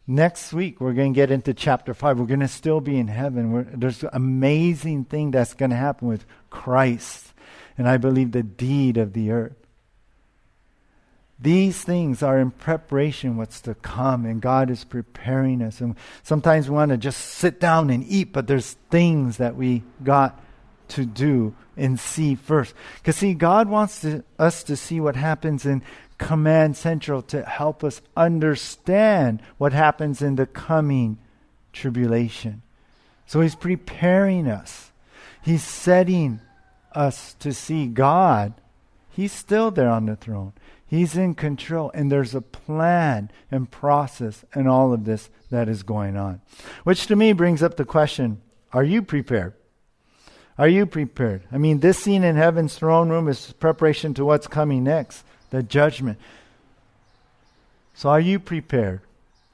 [0.07, 2.21] Next week, we're going to get into chapter 5.
[2.21, 3.53] We're going to still be in heaven.
[3.53, 7.33] We're, there's an amazing thing that's going to happen with Christ,
[7.79, 9.57] and I believe the deed of the earth.
[11.40, 15.81] These things are in preparation what's to come, and God is preparing us.
[15.81, 19.83] And sometimes we want to just sit down and eat, but there's things that we
[20.03, 20.40] got
[20.88, 22.75] to do and see first.
[22.97, 25.83] Because, see, God wants to, us to see what happens in
[26.18, 31.18] Command Central to help us understand what happens in the coming
[31.72, 32.62] tribulation.
[33.27, 34.92] So he's preparing us
[35.44, 36.40] He's setting
[36.92, 38.55] us to see God.
[39.11, 40.55] He's still there on the throne.
[40.87, 45.83] He's in control, and there's a plan and process and all of this that is
[45.83, 46.40] going on.
[46.85, 48.40] Which to me brings up the question
[48.72, 49.53] are you prepared?
[50.57, 51.44] Are you prepared?
[51.53, 55.24] I mean, this scene in heaven's throne room is preparation to what's coming next
[55.55, 56.19] the judgment.
[57.95, 59.01] So, are you prepared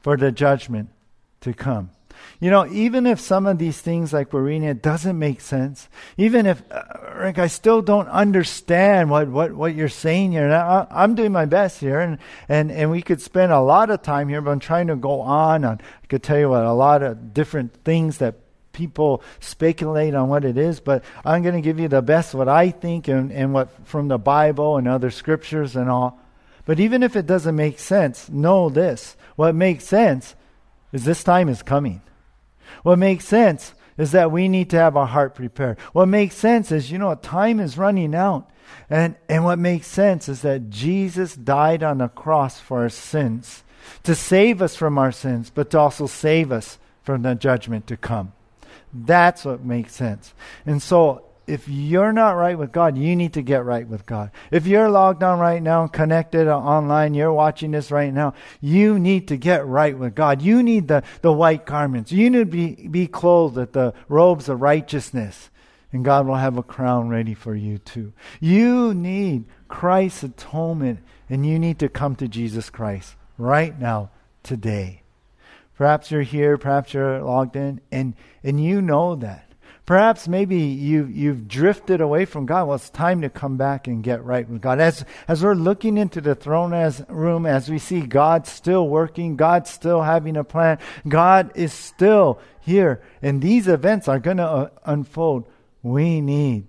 [0.03, 0.89] for the judgment
[1.43, 1.91] to come?
[2.39, 5.89] You know, even if some of these things, like we're reading, it doesn't make sense,
[6.17, 6.83] even if, uh,
[7.17, 11.45] Rick, I still don't understand what, what, what you're saying here, I, am doing my
[11.45, 14.61] best here, and, and, and we could spend a lot of time here, but I'm
[14.61, 15.65] trying to go on.
[15.65, 18.37] on I could tell you what, a lot of different things that
[18.81, 22.49] people speculate on what it is, but I'm going to give you the best what
[22.49, 26.19] I think and, and what from the Bible and other scriptures and all.
[26.65, 29.19] But even if it doesn't make sense, know this.
[29.37, 30.35] What makes sense
[30.93, 32.01] is this time is coming.
[32.83, 35.79] What makes sense is that we need to have our heart prepared.
[35.93, 38.49] What makes sense is, you know, time is running out.
[38.89, 43.63] And, and what makes sense is that Jesus died on the cross for our sins,
[44.05, 47.97] to save us from our sins, but to also save us from the judgment to
[47.99, 48.33] come.
[48.93, 50.35] That's what makes sense.
[50.67, 54.31] And so if you're not right with God, you need to get right with God.
[54.53, 59.27] If you're logged on right now, connected online, you're watching this right now, you need
[59.29, 60.43] to get right with God.
[60.43, 62.13] You need the, the white garments.
[62.13, 65.51] You need to be, be clothed with the robes of righteousness.
[65.93, 68.13] And God will have a crown ready for you too.
[68.39, 74.11] You need Christ's atonement, and you need to come to Jesus Christ right now,
[74.45, 75.00] today.
[75.81, 78.13] Perhaps you're here, perhaps you're logged in, and,
[78.45, 79.51] and you know that.
[79.87, 82.69] Perhaps maybe you, you've drifted away from God.
[82.69, 84.79] Well, it's time to come back and get right with God.
[84.79, 89.37] As, as we're looking into the throne as, room, as we see God still working,
[89.37, 94.47] God still having a plan, God is still here, and these events are going to
[94.47, 95.49] uh, unfold,
[95.83, 96.69] we need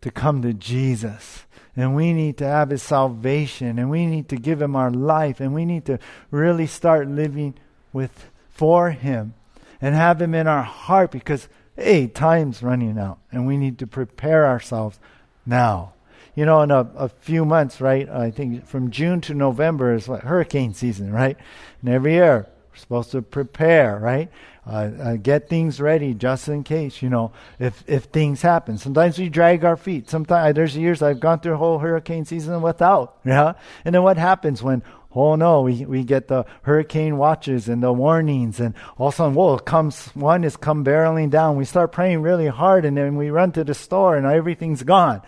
[0.00, 1.44] to come to Jesus.
[1.76, 5.38] And we need to have his salvation, and we need to give him our life,
[5.38, 6.00] and we need to
[6.32, 7.54] really start living
[7.92, 8.31] with
[8.62, 9.34] for him
[9.80, 13.88] and have him in our heart because hey, time's running out and we need to
[13.88, 15.00] prepare ourselves
[15.44, 15.94] now.
[16.36, 18.08] You know, in a, a few months, right?
[18.08, 21.36] I think from June to November is like hurricane season, right?
[21.80, 24.30] And every year we're supposed to prepare, right?
[24.64, 28.78] Uh, uh, get things ready just in case, you know, if if things happen.
[28.78, 30.08] Sometimes we drag our feet.
[30.08, 33.54] Sometimes there's years I've gone through a whole hurricane season without, yeah.
[33.84, 37.92] And then what happens when Oh no, we, we get the hurricane watches and the
[37.92, 41.56] warnings, and all of a sudden, whoa, comes one is come barreling down.
[41.56, 45.20] We start praying really hard, and then we run to the store, and everything's gone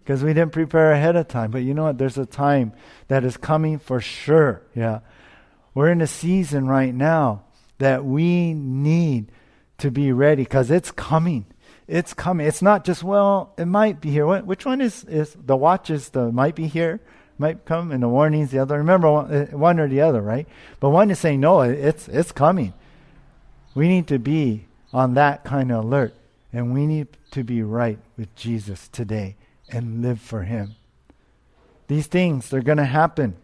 [0.00, 1.50] because we didn't prepare ahead of time.
[1.50, 1.98] But you know what?
[1.98, 2.72] There's a time
[3.08, 4.62] that is coming for sure.
[4.74, 5.00] Yeah,
[5.74, 7.44] we're in a season right now
[7.78, 9.32] that we need
[9.78, 11.46] to be ready because it's coming.
[11.88, 12.46] It's coming.
[12.46, 14.26] It's not just well, it might be here.
[14.42, 16.10] Which one is is the watches?
[16.10, 17.00] The might be here
[17.38, 18.78] might come, and the warnings the other.
[18.78, 20.46] Remember one, uh, one or the other, right?
[20.80, 22.72] But one is saying no, it's it's coming.
[23.74, 26.14] We need to be on that kind of alert,
[26.52, 29.36] and we need to be right with Jesus today
[29.68, 30.76] and live for Him.
[31.88, 33.36] These things they're going to happen.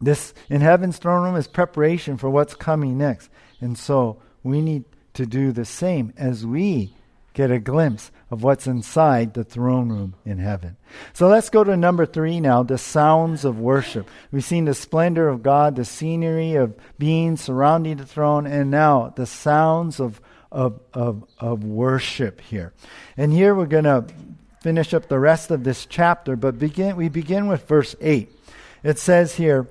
[0.00, 4.84] This in heaven's throne room is preparation for what's coming next, and so we need
[5.14, 6.94] to do the same as we
[7.34, 10.76] get a glimpse of what's inside the throne room in heaven.
[11.12, 14.08] So let's go to number three now the sounds of worship.
[14.30, 19.12] We've seen the splendor of God, the scenery of beings surrounding the throne, and now
[19.16, 20.20] the sounds of,
[20.52, 22.72] of, of, of worship here.
[23.16, 24.04] And here we're going to
[24.60, 28.30] finish up the rest of this chapter, but begin, we begin with verse 8.
[28.82, 29.66] It says here,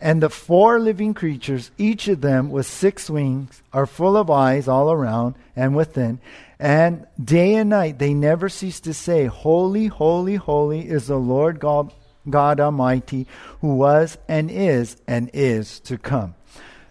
[0.00, 4.68] and the four living creatures, each of them with six wings, are full of eyes
[4.68, 6.20] all around and within.
[6.58, 11.60] And day and night they never cease to say, Holy, holy, holy is the Lord
[11.60, 11.92] God,
[12.28, 13.26] God Almighty,
[13.60, 16.34] who was and is and is to come.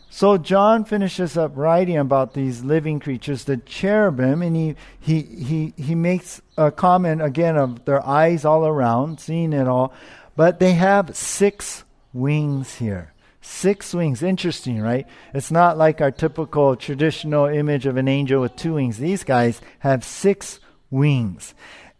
[0.09, 5.73] So John finishes up writing about these living creatures, the cherubim, and he, he, he,
[5.77, 9.93] he makes a comment again of their eyes all around, seeing it all.
[10.35, 13.13] But they have six wings here.
[13.47, 14.21] Six wings.
[14.21, 15.07] Interesting, right?
[15.33, 18.97] It's not like our typical traditional image of an angel with two wings.
[18.97, 20.59] These guys have six
[20.91, 21.55] wings.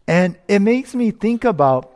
[0.06, 1.90] And it makes me think about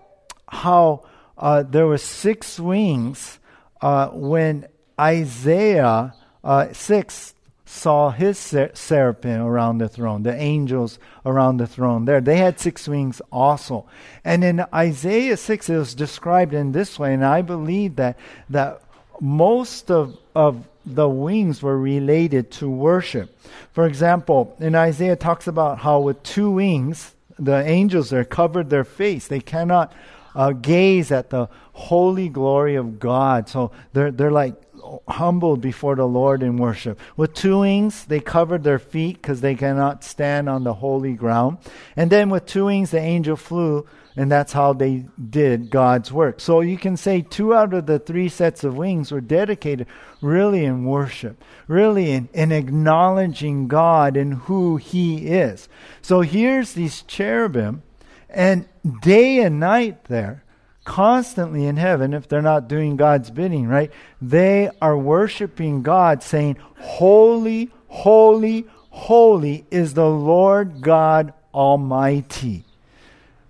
[0.49, 1.05] how
[1.37, 3.39] uh, there were six wings
[3.83, 4.67] uh, when
[4.99, 7.35] Isaiah uh, 6
[7.67, 12.23] saw his ser- seraphim around the throne, the angels around the throne there.
[12.23, 13.87] They had six wings also.
[14.25, 18.19] And in Isaiah 6, it was described in this way, and I believe that,
[18.49, 18.83] that
[19.23, 23.39] most of, of the wings were related to worship.
[23.71, 28.83] For example, in Isaiah talks about how with two wings, the angels there covered their
[28.83, 29.29] face.
[29.29, 29.93] They cannot
[30.35, 33.49] uh, gaze at the holy glory of God.
[33.49, 34.61] So they're, they're like
[35.07, 36.99] humbled before the Lord in worship.
[37.17, 41.59] With two wings, they covered their feet because they cannot stand on the holy ground.
[41.95, 43.87] And then with two wings, the angel flew,
[44.17, 46.41] and that's how they did God's work.
[46.41, 49.87] So you can say two out of the three sets of wings were dedicated
[50.21, 55.69] really in worship, really in, in acknowledging God and who He is.
[56.03, 57.83] So here's these cherubim,
[58.29, 58.67] and
[59.03, 60.43] day and night there
[60.85, 63.91] constantly in heaven if they're not doing God's bidding, right?
[64.21, 72.65] They are worshiping God, saying, Holy, holy, holy is the Lord God Almighty.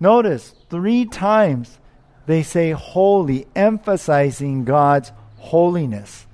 [0.03, 1.79] Notice three times
[2.25, 6.27] they say holy, emphasizing God's holiness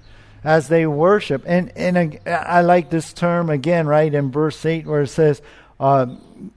[0.44, 1.44] as they worship.
[1.46, 5.44] And, and I like this term again, right, in verse 8, where it says,
[5.80, 6.08] uh,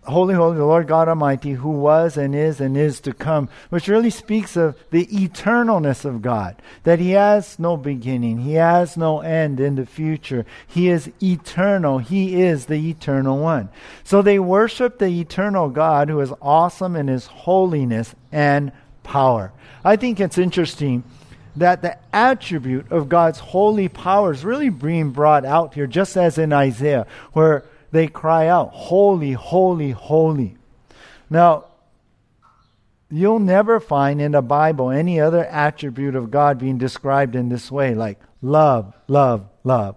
[0.05, 3.89] Holy, holy, the Lord God Almighty, who was and is and is to come, which
[3.89, 6.55] really speaks of the eternalness of God,
[6.85, 10.47] that He has no beginning, He has no end in the future.
[10.66, 13.70] He is eternal, He is the eternal one.
[14.05, 18.70] So they worship the eternal God who is awesome in His holiness and
[19.03, 19.53] power.
[19.85, 21.03] I think it's interesting
[21.57, 26.39] that the attribute of God's holy power is really being brought out here, just as
[26.39, 30.57] in Isaiah, where they cry out, Holy, holy, holy.
[31.30, 31.66] Now,
[33.11, 37.70] you'll never find in the Bible any other attribute of God being described in this
[37.70, 39.97] way, like love, love, love.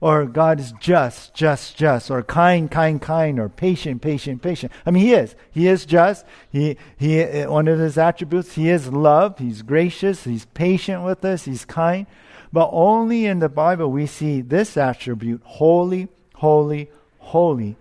[0.00, 4.70] Or God is just, just, just, or kind, kind, kind, or patient, patient, patient.
[4.84, 5.34] I mean, He is.
[5.50, 6.26] He is just.
[6.50, 9.38] He, he, one of His attributes, He is love.
[9.38, 10.24] He's gracious.
[10.24, 11.44] He's patient with us.
[11.46, 12.06] He's kind.
[12.52, 16.90] But only in the Bible we see this attribute, holy, holy,
[17.26, 17.76] holy,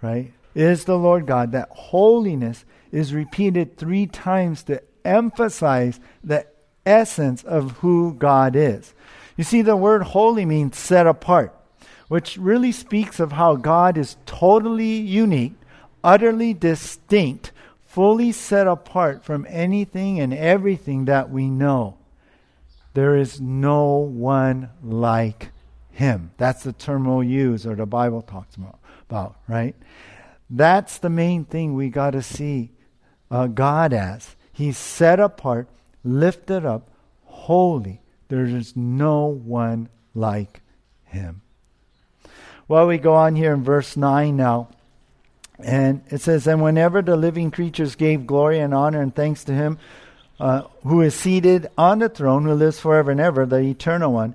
[0.00, 1.52] right, is the Lord God.
[1.52, 6.46] That holiness is repeated three times to emphasize the
[6.86, 8.94] essence of who God is.
[9.36, 11.54] You see, the word holy means set apart,
[12.08, 15.54] which really speaks of how God is totally unique,
[16.04, 17.52] utterly distinct,
[17.86, 21.96] fully set apart from anything and everything that we know.
[22.94, 25.50] There is no one like
[25.92, 26.32] him.
[26.36, 28.56] That's the term we'll use, or the Bible talks
[29.08, 29.76] about, right?
[30.50, 32.72] That's the main thing we got to see
[33.30, 34.36] uh, God as.
[34.52, 35.68] He's set apart,
[36.04, 36.90] lifted up,
[37.24, 38.02] holy.
[38.28, 40.60] There is no one like
[41.04, 41.42] him.
[42.68, 44.68] Well, we go on here in verse 9 now.
[45.58, 49.52] And it says, And whenever the living creatures gave glory and honor and thanks to
[49.52, 49.78] him
[50.40, 54.34] uh, who is seated on the throne, who lives forever and ever, the eternal one,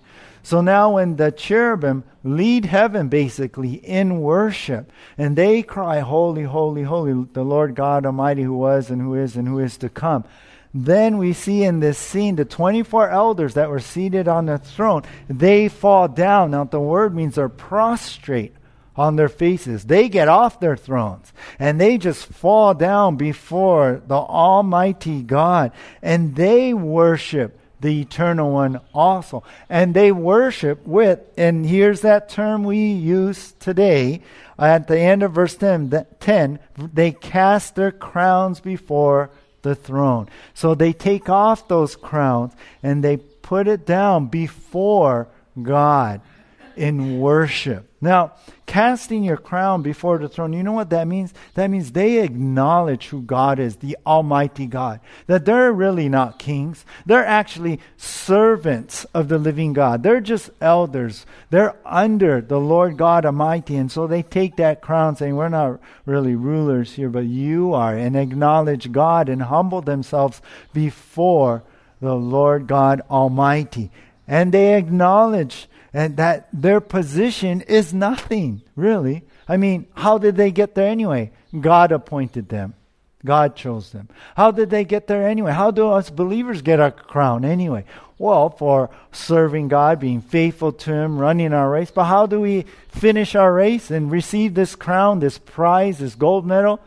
[0.43, 6.83] So now, when the cherubim lead heaven basically in worship, and they cry, Holy, holy,
[6.83, 10.23] holy, the Lord God Almighty who was and who is and who is to come.
[10.73, 15.03] Then we see in this scene the 24 elders that were seated on the throne,
[15.27, 16.51] they fall down.
[16.51, 18.55] Now, the word means they're prostrate
[18.95, 19.85] on their faces.
[19.85, 25.71] They get off their thrones and they just fall down before the Almighty God
[26.01, 29.43] and they worship the eternal one also.
[29.69, 34.21] And they worship with, and here's that term we use today
[34.57, 36.59] at the end of verse 10, 10
[36.93, 39.31] they cast their crowns before
[39.63, 40.29] the throne.
[40.53, 45.27] So they take off those crowns and they put it down before
[45.61, 46.21] God
[46.75, 47.87] in worship.
[48.01, 48.33] Now,
[48.65, 51.33] casting your crown before the throne, you know what that means?
[51.53, 55.01] That means they acknowledge who God is, the Almighty God.
[55.27, 56.83] That they're really not kings.
[57.05, 60.01] They're actually servants of the living God.
[60.01, 61.25] They're just elders.
[61.51, 63.75] They're under the Lord God Almighty.
[63.75, 67.95] And so they take that crown saying, We're not really rulers here, but you are,
[67.95, 70.41] and acknowledge God and humble themselves
[70.73, 71.63] before
[72.01, 73.91] the Lord God Almighty.
[74.27, 79.23] And they acknowledge and that their position is nothing, really.
[79.47, 81.31] I mean, how did they get there anyway?
[81.59, 82.73] God appointed them.
[83.23, 84.09] God chose them.
[84.35, 85.51] How did they get there anyway?
[85.51, 87.85] How do us believers get our crown anyway?
[88.17, 91.91] Well, for serving God, being faithful to Him, running our race.
[91.91, 96.45] But how do we finish our race and receive this crown, this prize, this gold
[96.45, 96.79] medal?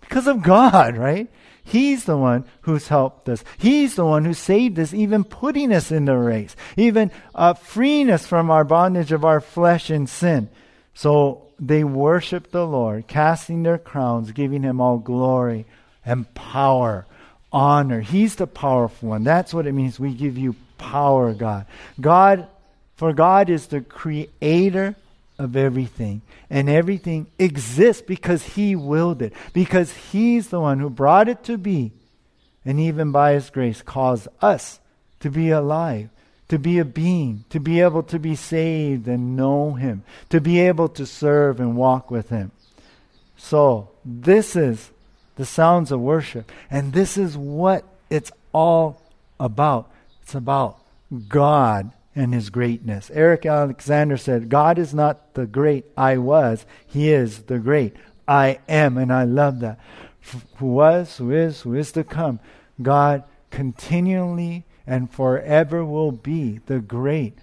[0.00, 1.28] Because of God, right?
[1.68, 3.44] He's the one who's helped us.
[3.58, 8.10] He's the one who saved us, even putting us in the race, even uh, freeing
[8.10, 10.48] us from our bondage of our flesh and sin.
[10.94, 15.66] So they worship the Lord, casting their crowns, giving him all glory
[16.06, 17.04] and power,
[17.52, 18.00] honor.
[18.00, 19.24] He's the powerful one.
[19.24, 20.00] That's what it means.
[20.00, 21.66] We give you power, God.
[22.00, 22.48] God,
[22.96, 24.96] for God is the creator
[25.38, 26.22] of everything.
[26.50, 31.58] And everything exists because He willed it, because He's the one who brought it to
[31.58, 31.92] be,
[32.64, 34.80] and even by His grace caused us
[35.20, 36.08] to be alive,
[36.48, 40.60] to be a being, to be able to be saved and know Him, to be
[40.60, 42.50] able to serve and walk with Him.
[43.36, 44.90] So, this is
[45.36, 49.02] the sounds of worship, and this is what it's all
[49.38, 49.90] about.
[50.22, 50.78] It's about
[51.28, 53.10] God and his greatness.
[53.14, 57.96] Eric Alexander said, God is not the great I was, he is the great
[58.26, 58.98] I am.
[58.98, 59.78] And I love that.
[60.56, 62.40] Who was, who is, who is to come.
[62.82, 67.38] God continually and forever will be the great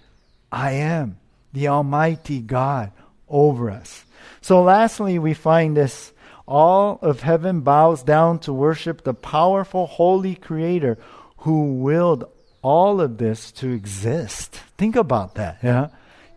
[0.52, 1.18] I am,
[1.52, 2.92] the Almighty God
[3.28, 4.04] over us.
[4.40, 6.12] So, lastly, we find this
[6.46, 10.98] all of heaven bows down to worship the powerful, holy Creator
[11.38, 12.24] who willed
[12.66, 14.56] all of this to exist.
[14.76, 15.90] Think about that, yeah?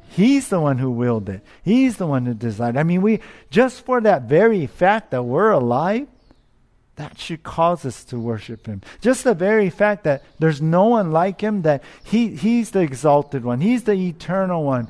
[0.10, 1.42] He's the one who willed it.
[1.64, 2.78] He's the one who designed.
[2.78, 3.20] I mean, we
[3.50, 6.08] just for that very fact that we're alive,
[6.98, 8.82] that should cause us to worship him.
[9.02, 13.44] Just the very fact that there's no one like him, that he, he's the exalted
[13.44, 14.88] one, he's the eternal one.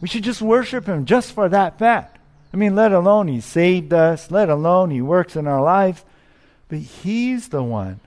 [0.00, 2.18] We should just worship him just for that fact.
[2.54, 6.04] I mean, let alone he saved us, let alone he works in our lives,
[6.68, 7.98] but he's the one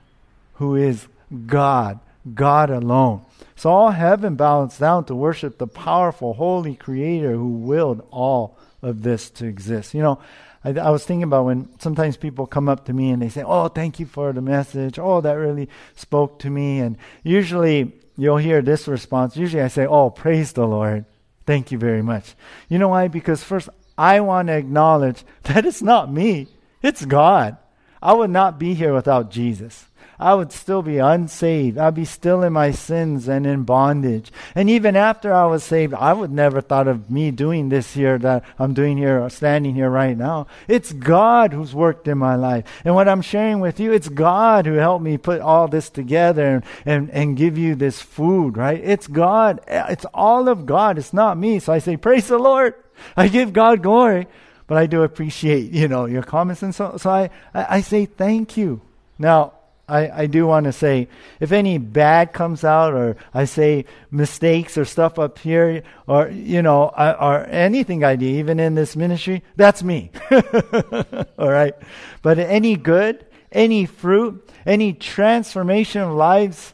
[0.54, 1.08] who is
[1.46, 2.00] God
[2.34, 3.26] God alone.
[3.56, 9.04] So all heaven bows down to worship the powerful, holy Creator who willed all of
[9.04, 9.94] this to exist.
[9.94, 10.20] You know,
[10.64, 13.44] I, I, was thinking about when sometimes people come up to me and they say,
[13.44, 14.98] Oh, thank you for the message.
[15.00, 16.80] Oh, that really spoke to me.
[16.80, 19.38] And usually you'll hear this response.
[19.38, 21.06] Usually I say, Oh, praise the Lord.
[21.46, 22.36] Thank you very much.
[22.70, 23.08] You know why?
[23.08, 26.48] Because first, I want to acknowledge that it's not me,
[26.82, 27.58] it's God.
[28.02, 29.86] I would not be here without Jesus.
[30.20, 31.78] I would still be unsaved.
[31.78, 34.32] I'd be still in my sins and in bondage.
[34.56, 38.18] And even after I was saved, I would never thought of me doing this here
[38.20, 40.48] that I'm doing here, or standing here right now.
[40.68, 42.66] It's God who's worked in my life.
[42.86, 46.46] And what I'm sharing with you, it's God who helped me put all this together
[46.46, 48.82] and, and, and give you this food, right?
[48.84, 49.62] It's God.
[49.68, 50.98] It's all of God.
[50.98, 51.60] It's not me.
[51.60, 52.76] So I say, praise the Lord.
[53.18, 54.28] I give God glory.
[54.66, 56.64] But I do appreciate, you know, your comments.
[56.64, 58.80] And so, so I, I, I say thank you.
[59.20, 59.54] Now,
[59.88, 61.10] I, I do want to say
[61.40, 66.62] if any bad comes out or I say mistakes or stuff up here or you
[66.62, 70.12] know or anything I do even in this ministry that's me.
[70.32, 71.74] All right?
[72.22, 76.74] But any good any fruit any transformation of lives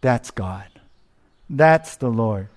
[0.00, 0.68] that's God.
[1.50, 2.48] That's the Lord.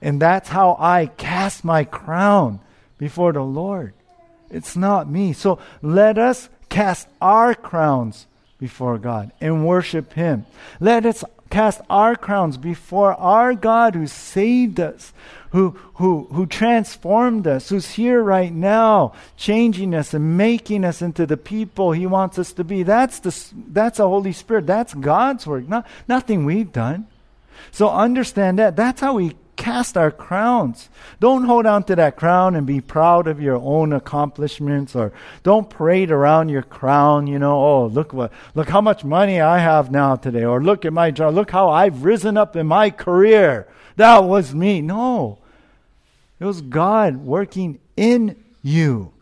[0.00, 2.60] And that's how I cast my crown
[2.98, 3.94] before the Lord.
[4.50, 5.32] It's not me.
[5.32, 8.26] So let us cast our crowns
[8.62, 10.46] before God and worship Him.
[10.78, 15.12] Let us cast our crowns before our God who saved us,
[15.50, 21.26] who, who, who transformed us, who's here right now, changing us and making us into
[21.26, 22.84] the people He wants us to be.
[22.84, 23.36] That's the,
[23.66, 24.68] that's the Holy Spirit.
[24.68, 27.08] That's God's work, not, nothing we've done.
[27.72, 28.76] So understand that.
[28.76, 30.88] That's how we cast our crowns.
[31.20, 35.70] Don't hold on to that crown and be proud of your own accomplishments or don't
[35.70, 39.90] parade around your crown, you know, oh, look what look how much money I have
[39.90, 43.68] now today or look at my job, look how I've risen up in my career.
[43.96, 44.80] That was me.
[44.80, 45.38] No.
[46.40, 49.12] It was God working in you.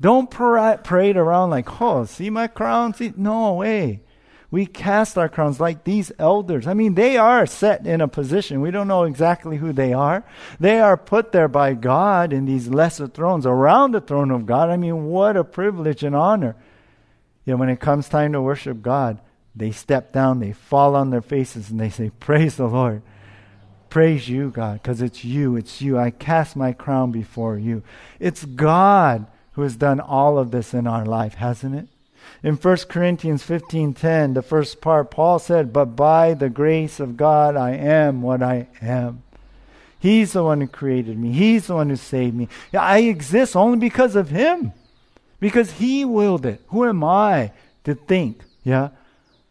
[0.00, 2.94] Don't parade around like, oh, see my crown?
[2.94, 3.12] See?
[3.16, 4.02] No way
[4.50, 6.66] we cast our crowns like these elders.
[6.66, 8.60] I mean, they are set in a position.
[8.60, 10.24] We don't know exactly who they are.
[10.60, 14.70] They are put there by God in these lesser thrones around the throne of God.
[14.70, 16.54] I mean, what a privilege and honor.
[17.44, 19.18] Yet when it comes time to worship God,
[19.54, 23.02] they step down, they fall on their faces, and they say, Praise the Lord.
[23.88, 25.98] Praise you, God, because it's you, it's you.
[25.98, 27.82] I cast my crown before you.
[28.20, 31.88] It's God who has done all of this in our life, hasn't it?
[32.42, 37.56] In 1 Corinthians 15:10, the first part, Paul said, "But by the grace of God
[37.56, 39.22] I am what I am."
[39.98, 41.32] He's the one who created me.
[41.32, 42.48] He's the one who saved me.
[42.72, 44.72] I exist only because of him.
[45.40, 46.62] Because he willed it.
[46.68, 47.52] Who am I
[47.84, 48.90] to think, yeah?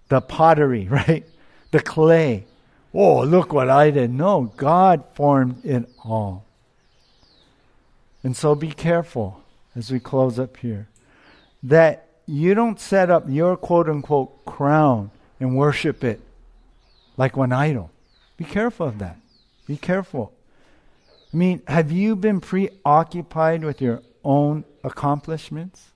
[0.10, 1.26] The pottery, right?
[1.72, 2.46] The clay.
[2.94, 4.12] Oh, look what I did.
[4.12, 6.46] No, God formed it all.
[8.24, 9.44] And so be careful
[9.76, 10.88] as we close up here
[11.62, 16.22] that you don't set up your quote unquote crown and worship it
[17.18, 17.92] like one idol.
[18.38, 19.18] Be careful of that.
[19.68, 20.34] Be careful.
[21.34, 25.92] I mean, have you been preoccupied with your own accomplishments?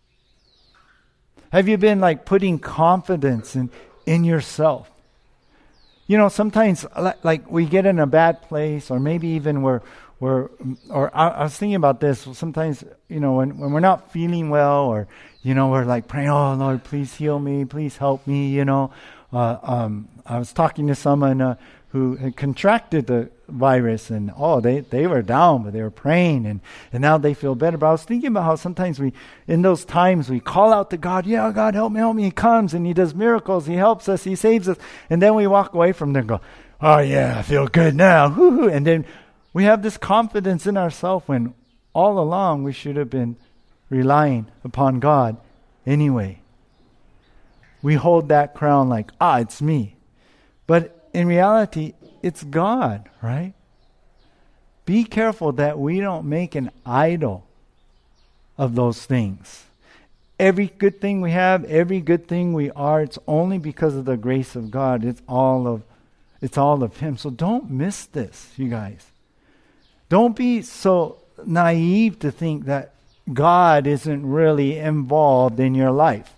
[1.52, 3.70] Have you been like putting confidence in,
[4.06, 4.90] in yourself?
[6.08, 6.86] You know, sometimes
[7.24, 9.82] like we get in a bad place, or maybe even we're,
[10.20, 10.50] we're
[10.90, 12.28] or I, I was thinking about this.
[12.34, 15.08] Sometimes, you know, when, when we're not feeling well, or,
[15.44, 18.92] you know, we're like praying, oh, Lord, please heal me, please help me, you know.
[19.32, 21.56] Uh, um, I was talking to someone uh,
[21.90, 26.46] who had contracted the virus and oh they, they were down but they were praying
[26.46, 26.62] and,
[26.94, 29.12] and now they feel better but i was thinking about how sometimes we
[29.48, 32.32] in those times we call out to god yeah god help me help me he
[32.32, 34.78] comes and he does miracles he helps us he saves us
[35.10, 36.42] and then we walk away from there and go
[36.80, 38.70] oh yeah i feel good now Woo-hoo.
[38.70, 39.04] and then
[39.54, 41.54] we have this confidence in ourselves when
[41.94, 43.36] all along we should have been
[43.90, 45.38] relying upon god
[45.86, 46.40] anyway
[47.82, 49.96] we hold that crown like ah it's me
[50.70, 53.54] but in reality, it's God, right?
[54.86, 57.48] Be careful that we don't make an idol
[58.58, 59.66] of those things.
[60.40, 64.16] Every good thing we have, every good thing we are, it's only because of the
[64.16, 65.04] grace of God.
[65.04, 65.84] It's all of
[66.42, 67.18] it's all of him.
[67.18, 69.08] So don't miss this, you guys.
[70.10, 72.94] Don't be so naive to think that
[73.32, 76.34] God isn't really involved in your life.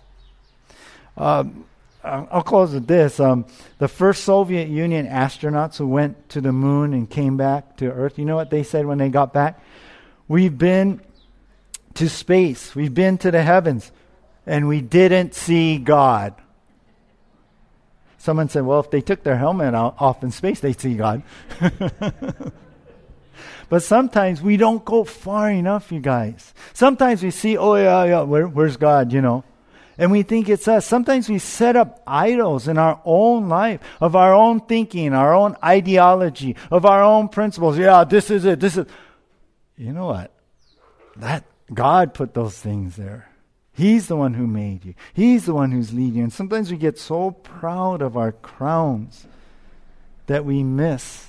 [1.16, 1.64] Um,
[2.04, 3.20] I'll close with this.
[3.20, 3.46] Um,
[3.78, 8.18] the first Soviet Union astronauts who went to the moon and came back to Earth,
[8.18, 9.60] you know what they said when they got back?
[10.26, 11.00] We've been
[11.94, 13.92] to space, we've been to the heavens,
[14.46, 16.34] and we didn't see God.
[18.18, 21.22] Someone said, well, if they took their helmet off in space, they'd see God.
[23.68, 26.54] but sometimes we don't go far enough, you guys.
[26.72, 29.44] Sometimes we see, oh, yeah, yeah, where, where's God, you know?
[29.98, 30.86] and we think it's us.
[30.86, 35.56] Sometimes we set up idols in our own life, of our own thinking, our own
[35.62, 37.78] ideology, of our own principles.
[37.78, 38.60] Yeah, this is it.
[38.60, 38.86] This is.
[39.76, 40.32] You know what?
[41.16, 43.28] That God put those things there.
[43.74, 44.94] He's the one who made you.
[45.14, 46.22] He's the one who's leading you.
[46.24, 49.26] And sometimes we get so proud of our crowns
[50.26, 51.28] that we miss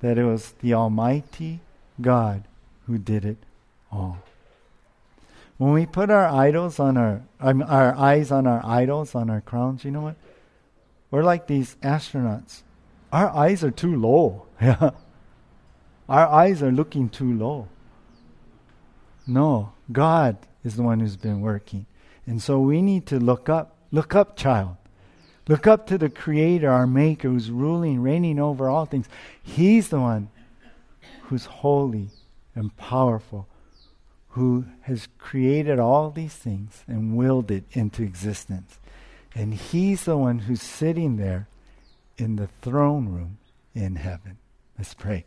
[0.00, 1.60] that it was the Almighty
[2.00, 2.44] God
[2.86, 3.38] who did it
[3.92, 4.18] all.
[5.58, 9.42] When we put our idols on our, um, our eyes on our idols, on our
[9.42, 10.16] crowns, you know what?
[11.10, 12.62] We're like these astronauts.
[13.12, 14.46] Our eyes are too low.
[14.60, 14.94] our
[16.08, 17.68] eyes are looking too low.
[19.26, 21.86] No, God is the one who's been working.
[22.26, 23.76] And so we need to look up.
[23.92, 24.76] Look up, child.
[25.48, 29.08] Look up to the Creator, our Maker, who's ruling, reigning over all things.
[29.56, 30.30] He's the one
[31.22, 32.10] who's holy
[32.54, 33.48] and powerful
[34.30, 38.78] who has created all these things and willed it into existence.
[39.34, 41.48] And he's the one who's sitting there
[42.16, 43.38] in the throne room
[43.74, 44.38] in heaven.
[44.78, 45.24] Let's pray.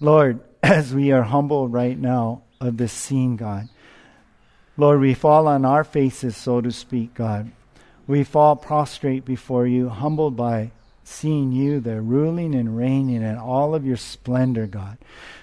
[0.00, 3.68] Lord, as we are humbled right now of this scene, God,
[4.78, 7.52] Lord, we fall on our faces, so to speak, God.
[8.06, 10.72] We fall prostrate before you, humbled by
[11.04, 14.98] seeing you there, ruling and reigning in all of your splendor, God.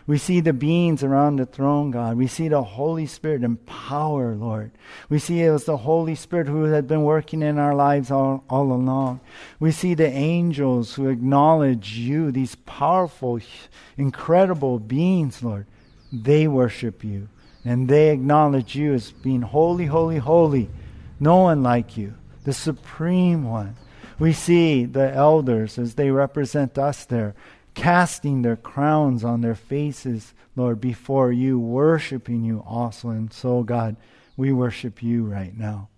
[0.07, 2.17] We see the beings around the throne, God.
[2.17, 4.71] We see the Holy Spirit in power, Lord.
[5.07, 8.43] We see it was the Holy Spirit who had been working in our lives all,
[8.49, 9.21] all along.
[9.59, 13.39] We see the angels who acknowledge you, these powerful,
[13.97, 15.67] incredible beings, Lord.
[16.11, 17.29] They worship you
[17.63, 20.69] and they acknowledge you as being holy, holy, holy.
[21.19, 23.75] No one like you, the supreme one.
[24.21, 27.33] We see the elders as they represent us there,
[27.73, 33.09] casting their crowns on their faces, Lord, before you, worshiping you also.
[33.09, 33.95] And so, God,
[34.37, 35.89] we worship you right now.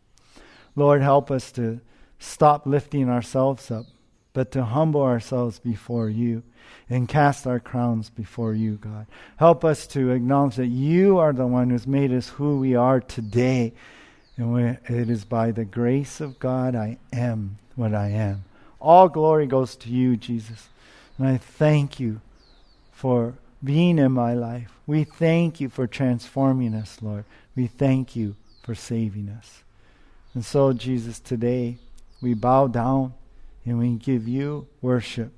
[0.74, 1.82] Lord, help us to
[2.17, 3.88] stop lifting ourselves up,
[4.32, 6.43] but to humble ourselves before you
[6.89, 9.05] and cast our crowns before you, God.
[9.36, 13.01] Help us to acknowledge that you are the one who's made us who we are
[13.01, 13.74] today.
[14.38, 18.43] And it is by the grace of God I am what I am.
[18.80, 20.69] All glory goes to you, Jesus.
[21.17, 22.21] And I thank you
[22.91, 24.71] for being in my life.
[24.86, 27.26] We thank you for transforming us, Lord.
[27.55, 29.63] We thank you for saving us.
[30.34, 31.78] And so, Jesus, today
[32.21, 33.13] we bow down
[33.65, 35.32] and we give you worship.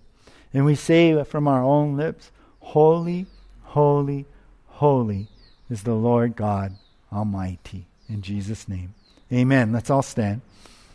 [0.53, 3.27] And we say from our own lips, Holy,
[3.63, 4.25] holy,
[4.67, 5.27] holy
[5.69, 6.73] is the Lord God
[7.11, 7.86] Almighty.
[8.09, 8.93] In Jesus' name.
[9.31, 9.71] Amen.
[9.71, 10.41] Let's all stand.